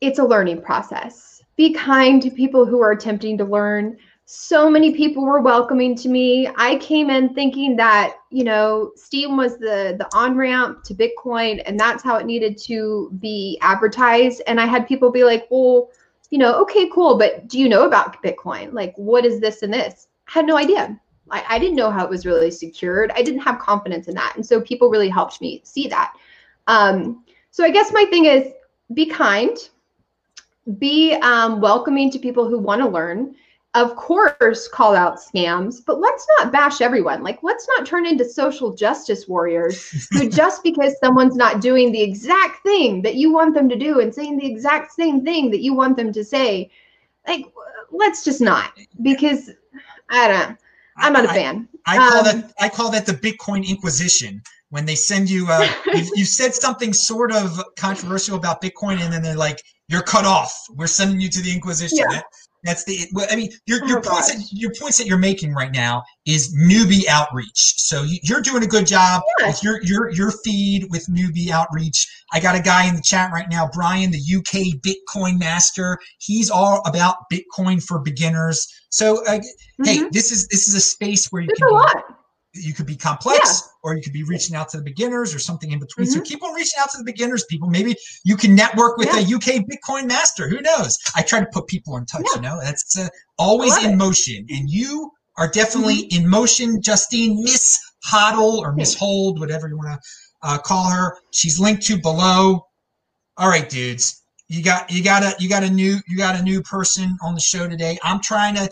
[0.00, 1.42] it's a learning process.
[1.56, 3.96] Be kind to people who are attempting to learn.
[4.28, 6.48] So many people were welcoming to me.
[6.56, 11.78] I came in thinking that, you know, Steem was the the on-ramp to Bitcoin and
[11.78, 14.42] that's how it needed to be advertised.
[14.48, 15.90] And I had people be like, well,
[16.30, 18.72] you know, okay, cool, but do you know about Bitcoin?
[18.72, 20.08] Like, what is this and this?
[20.24, 21.00] had no idea.
[21.30, 23.12] I, I didn't know how it was really secured.
[23.14, 24.32] I didn't have confidence in that.
[24.34, 26.14] And so people really helped me see that.
[26.66, 28.52] Um, so I guess my thing is
[28.92, 29.56] be kind,
[30.78, 33.36] be um, welcoming to people who want to learn.
[33.76, 37.22] Of course, call out scams, but let's not bash everyone.
[37.22, 42.00] Like, let's not turn into social justice warriors who just because someone's not doing the
[42.00, 45.60] exact thing that you want them to do and saying the exact same thing that
[45.60, 46.70] you want them to say,
[47.28, 47.44] like,
[47.90, 48.72] let's just not
[49.02, 49.50] because
[50.08, 50.58] I don't.
[50.96, 51.68] I'm not a fan.
[51.84, 54.42] I, I call um, that I call that the Bitcoin Inquisition.
[54.70, 59.12] When they send you, uh, you, you said something sort of controversial about Bitcoin, and
[59.12, 60.52] then they're like, "You're cut off.
[60.70, 62.06] We're sending you to the Inquisition." Yeah.
[62.10, 62.24] That,
[62.64, 63.06] that's the.
[63.30, 66.54] I mean, your oh your points that, your points that you're making right now is
[66.54, 67.74] newbie outreach.
[67.76, 69.48] So you're doing a good job yeah.
[69.48, 72.06] with your your your feed with newbie outreach.
[72.32, 75.98] I got a guy in the chat right now, Brian, the UK Bitcoin master.
[76.18, 78.66] He's all about Bitcoin for beginners.
[78.90, 79.84] So, uh, mm-hmm.
[79.84, 81.68] hey, this is this is a space where you There's can.
[81.68, 82.15] A lot
[82.56, 83.70] you could be complex yeah.
[83.82, 86.06] or you could be reaching out to the beginners or something in between.
[86.06, 86.14] Mm-hmm.
[86.14, 87.68] So keep on reaching out to the beginners, people.
[87.68, 89.20] Maybe you can network with yeah.
[89.20, 90.48] a UK Bitcoin master.
[90.48, 90.98] Who knows?
[91.14, 92.36] I try to put people in touch, yeah.
[92.36, 93.96] you know, that's uh, always in it.
[93.96, 94.46] motion.
[94.50, 96.24] And you are definitely mm-hmm.
[96.24, 100.08] in motion, Justine, Miss Hodl or Miss Hold, whatever you want to
[100.42, 101.18] uh, call her.
[101.32, 102.66] She's linked to below.
[103.36, 104.22] All right, dudes.
[104.48, 107.34] You got you got a you got a new you got a new person on
[107.34, 107.98] the show today.
[108.04, 108.70] I'm trying to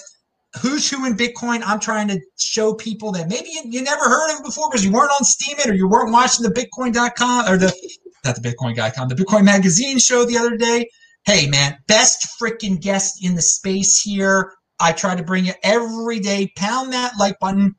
[0.60, 1.62] who's who in Bitcoin.
[1.64, 4.92] I'm trying to show people that maybe you, you never heard of before because you
[4.92, 7.72] weren't on Steemit or you weren't watching the Bitcoin.com or the
[8.24, 10.88] not the Bitcoin.com, the Bitcoin Magazine show the other day.
[11.26, 14.52] Hey man, best freaking guest in the space here.
[14.80, 16.52] I try to bring you every day.
[16.56, 17.74] Pound that like button.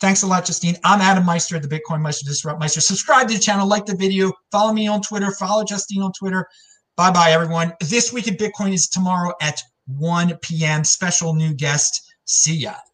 [0.00, 0.76] Thanks a lot, Justine.
[0.84, 2.80] I'm Adam Meister, at the Bitcoin Meister, Disrupt Meister.
[2.80, 6.46] Subscribe to the channel, like the video, follow me on Twitter, follow Justine on Twitter.
[6.96, 7.72] Bye bye, everyone.
[7.80, 10.84] This week in Bitcoin is tomorrow at 1 p.m.
[10.84, 12.02] Special new guest.
[12.26, 12.93] See ya.